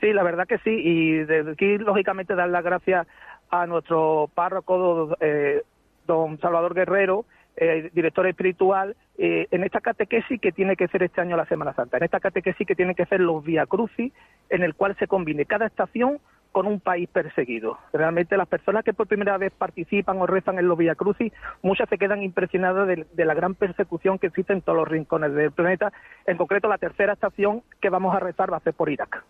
Sí, 0.00 0.12
la 0.12 0.22
verdad 0.22 0.46
que 0.46 0.58
sí, 0.58 0.70
y 0.70 1.12
desde 1.24 1.52
aquí, 1.52 1.78
lógicamente, 1.78 2.34
dar 2.34 2.48
las 2.48 2.62
gracias 2.62 3.06
a 3.50 3.66
nuestro 3.66 4.28
párroco, 4.34 5.16
eh, 5.20 5.62
don 6.06 6.38
Salvador 6.40 6.74
Guerrero, 6.74 7.24
eh, 7.56 7.90
director 7.92 8.26
espiritual, 8.26 8.96
eh, 9.16 9.46
en 9.50 9.62
esta 9.64 9.80
catequesis 9.80 10.40
que 10.40 10.52
tiene 10.52 10.76
que 10.76 10.88
ser 10.88 11.02
este 11.02 11.20
año 11.20 11.36
la 11.36 11.46
Semana 11.46 11.74
Santa, 11.74 11.98
en 11.98 12.04
esta 12.04 12.20
catequesis 12.20 12.66
que 12.66 12.74
tiene 12.74 12.94
que 12.94 13.06
ser 13.06 13.20
los 13.20 13.44
Via 13.44 13.66
Crucis, 13.66 14.12
en 14.50 14.62
el 14.62 14.74
cual 14.74 14.96
se 14.98 15.06
combine 15.06 15.44
cada 15.44 15.66
estación 15.66 16.18
con 16.54 16.66
un 16.66 16.78
país 16.78 17.08
perseguido. 17.08 17.78
Realmente 17.92 18.36
las 18.36 18.46
personas 18.46 18.84
que 18.84 18.92
por 18.92 19.08
primera 19.08 19.36
vez 19.38 19.52
participan 19.52 20.18
o 20.20 20.26
rezan 20.26 20.58
en 20.58 20.68
los 20.68 20.78
Via 20.78 20.94
Crucis, 20.94 21.32
muchas 21.62 21.88
se 21.88 21.98
quedan 21.98 22.22
impresionadas 22.22 22.86
de, 22.86 23.24
la 23.24 23.34
gran 23.34 23.56
persecución 23.56 24.20
que 24.20 24.28
existe 24.28 24.52
en 24.52 24.62
todos 24.62 24.78
los 24.78 24.88
rincones 24.88 25.34
del 25.34 25.50
planeta. 25.50 25.92
En 26.26 26.36
concreto, 26.36 26.68
la 26.68 26.78
tercera 26.78 27.14
estación 27.14 27.62
que 27.80 27.88
vamos 27.88 28.14
a 28.14 28.20
rezar 28.20 28.52
va 28.52 28.58
a 28.58 28.60
ser 28.60 28.72
por 28.74 28.88
Irak. 28.88 29.24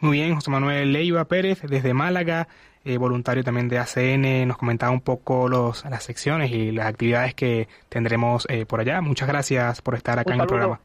Muy 0.00 0.18
bien, 0.18 0.34
José 0.34 0.50
Manuel 0.50 0.92
Leiva 0.92 1.24
Pérez, 1.24 1.62
desde 1.62 1.94
Málaga, 1.94 2.48
eh, 2.84 2.96
voluntario 2.96 3.44
también 3.44 3.68
de 3.68 3.78
ACN, 3.78 4.48
nos 4.48 4.56
comentaba 4.56 4.92
un 4.92 5.00
poco 5.00 5.48
los, 5.48 5.84
las 5.84 6.02
secciones 6.02 6.50
y 6.50 6.72
las 6.72 6.86
actividades 6.86 7.34
que 7.34 7.68
tendremos 7.88 8.46
eh, 8.48 8.66
por 8.66 8.80
allá. 8.80 9.00
Muchas 9.00 9.28
gracias 9.28 9.82
por 9.82 9.94
estar 9.94 10.18
acá 10.18 10.34
en 10.34 10.40
el 10.40 10.46
programa. 10.46 10.80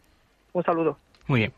Un 0.53 0.63
saludo. 0.63 0.97
Muy 1.27 1.39
bien. 1.39 1.53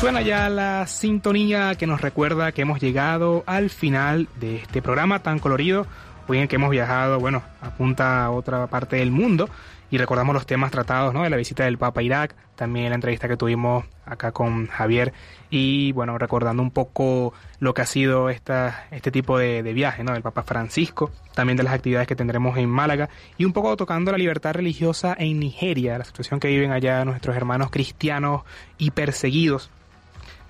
Suena 0.00 0.22
ya 0.22 0.48
la 0.48 0.86
sintonía 0.86 1.74
que 1.74 1.86
nos 1.86 2.00
recuerda 2.00 2.52
que 2.52 2.62
hemos 2.62 2.80
llegado 2.80 3.44
al 3.44 3.68
final 3.68 4.28
de 4.40 4.56
este 4.56 4.80
programa 4.80 5.22
tan 5.22 5.38
colorido, 5.38 5.86
hoy 6.26 6.38
en 6.38 6.48
que 6.48 6.56
hemos 6.56 6.70
viajado, 6.70 7.20
bueno, 7.20 7.42
apunta 7.60 8.24
a 8.24 8.30
otra 8.30 8.66
parte 8.68 8.96
del 8.96 9.10
mundo. 9.10 9.50
Y 9.90 9.98
recordamos 9.98 10.32
los 10.32 10.46
temas 10.46 10.70
tratados, 10.70 11.12
¿no? 11.12 11.24
De 11.24 11.30
la 11.30 11.36
visita 11.36 11.64
del 11.64 11.76
Papa 11.76 12.00
a 12.00 12.02
Irak, 12.04 12.34
también 12.54 12.88
la 12.88 12.94
entrevista 12.94 13.28
que 13.28 13.36
tuvimos 13.36 13.84
acá 14.06 14.32
con 14.32 14.68
Javier. 14.68 15.12
Y, 15.50 15.92
bueno, 15.92 16.16
recordando 16.16 16.62
un 16.62 16.70
poco 16.70 17.34
lo 17.58 17.74
que 17.74 17.82
ha 17.82 17.86
sido 17.86 18.30
esta, 18.30 18.86
este 18.92 19.10
tipo 19.10 19.36
de, 19.36 19.62
de 19.62 19.72
viaje, 19.74 20.02
¿no? 20.02 20.12
Del 20.12 20.22
Papa 20.22 20.44
Francisco, 20.44 21.10
también 21.34 21.58
de 21.58 21.64
las 21.64 21.74
actividades 21.74 22.08
que 22.08 22.16
tendremos 22.16 22.56
en 22.56 22.70
Málaga. 22.70 23.10
Y 23.36 23.44
un 23.44 23.52
poco 23.52 23.76
tocando 23.76 24.12
la 24.12 24.18
libertad 24.18 24.54
religiosa 24.54 25.14
en 25.18 25.40
Nigeria, 25.40 25.98
la 25.98 26.04
situación 26.04 26.40
que 26.40 26.48
viven 26.48 26.70
allá 26.70 27.04
nuestros 27.04 27.36
hermanos 27.36 27.70
cristianos 27.70 28.42
y 28.78 28.92
perseguidos 28.92 29.70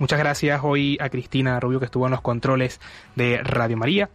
Muchas 0.00 0.18
gracias 0.18 0.62
hoy 0.64 0.96
a 0.98 1.10
Cristina 1.10 1.60
Rubio 1.60 1.78
que 1.78 1.84
estuvo 1.84 2.06
en 2.06 2.12
los 2.12 2.22
controles 2.22 2.80
de 3.16 3.42
Radio 3.42 3.76
María, 3.76 4.08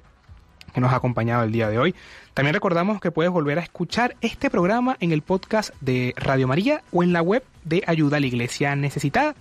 que 0.74 0.82
nos 0.82 0.92
ha 0.92 0.96
acompañado 0.96 1.44
el 1.44 1.52
día 1.52 1.70
de 1.70 1.78
hoy. 1.78 1.94
También 2.34 2.56
recordamos 2.56 3.00
que 3.00 3.12
puedes 3.12 3.32
volver 3.32 3.60
a 3.60 3.62
escuchar 3.62 4.16
este 4.22 4.50
programa 4.50 4.98
en 5.00 5.12
el 5.12 5.22
podcast 5.22 5.76
de 5.82 6.16
Radio 6.18 6.48
María 6.48 6.82
o 6.92 7.04
en 7.04 7.14
la 7.14 7.22
web 7.22 7.44
de 7.66 7.84
Ayuda 7.86 8.18
a 8.18 8.20
la 8.20 8.26
Iglesia 8.26 8.76
Necesitada. 8.76 9.36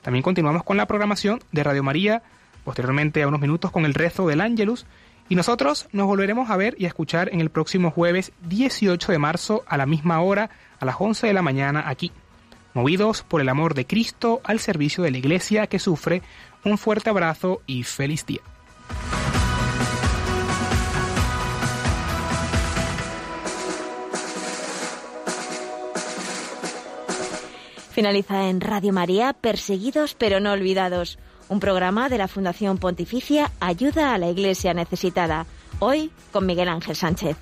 También 0.00 0.22
continuamos 0.22 0.64
con 0.64 0.78
la 0.78 0.86
programación 0.86 1.40
de 1.52 1.62
Radio 1.62 1.82
María, 1.82 2.22
posteriormente 2.64 3.22
a 3.22 3.28
unos 3.28 3.42
minutos 3.42 3.70
con 3.70 3.84
el 3.84 3.92
rezo 3.92 4.26
del 4.26 4.40
Ángelus. 4.40 4.86
Y 5.28 5.34
nosotros 5.34 5.88
nos 5.92 6.06
volveremos 6.06 6.48
a 6.48 6.56
ver 6.56 6.76
y 6.78 6.86
a 6.86 6.88
escuchar 6.88 7.28
en 7.30 7.42
el 7.42 7.50
próximo 7.50 7.90
jueves 7.90 8.32
18 8.48 9.12
de 9.12 9.18
marzo 9.18 9.64
a 9.66 9.76
la 9.76 9.84
misma 9.84 10.22
hora, 10.22 10.48
a 10.80 10.86
las 10.86 10.96
11 10.98 11.26
de 11.26 11.34
la 11.34 11.42
mañana 11.42 11.84
aquí 11.86 12.10
movidos 12.74 13.22
por 13.22 13.40
el 13.40 13.48
amor 13.48 13.74
de 13.74 13.86
Cristo 13.86 14.40
al 14.44 14.60
servicio 14.60 15.02
de 15.02 15.10
la 15.10 15.18
Iglesia 15.18 15.66
que 15.66 15.78
sufre. 15.78 16.22
Un 16.64 16.76
fuerte 16.76 17.10
abrazo 17.10 17.62
y 17.66 17.84
feliz 17.84 18.26
día. 18.26 18.42
Finaliza 27.94 28.48
en 28.48 28.60
Radio 28.60 28.92
María, 28.92 29.34
Perseguidos 29.34 30.14
pero 30.14 30.40
no 30.40 30.50
olvidados, 30.50 31.16
un 31.48 31.60
programa 31.60 32.08
de 32.08 32.18
la 32.18 32.26
Fundación 32.26 32.78
Pontificia 32.78 33.52
Ayuda 33.60 34.12
a 34.12 34.18
la 34.18 34.28
Iglesia 34.28 34.74
Necesitada, 34.74 35.46
hoy 35.78 36.10
con 36.32 36.44
Miguel 36.44 36.68
Ángel 36.68 36.96
Sánchez. 36.96 37.36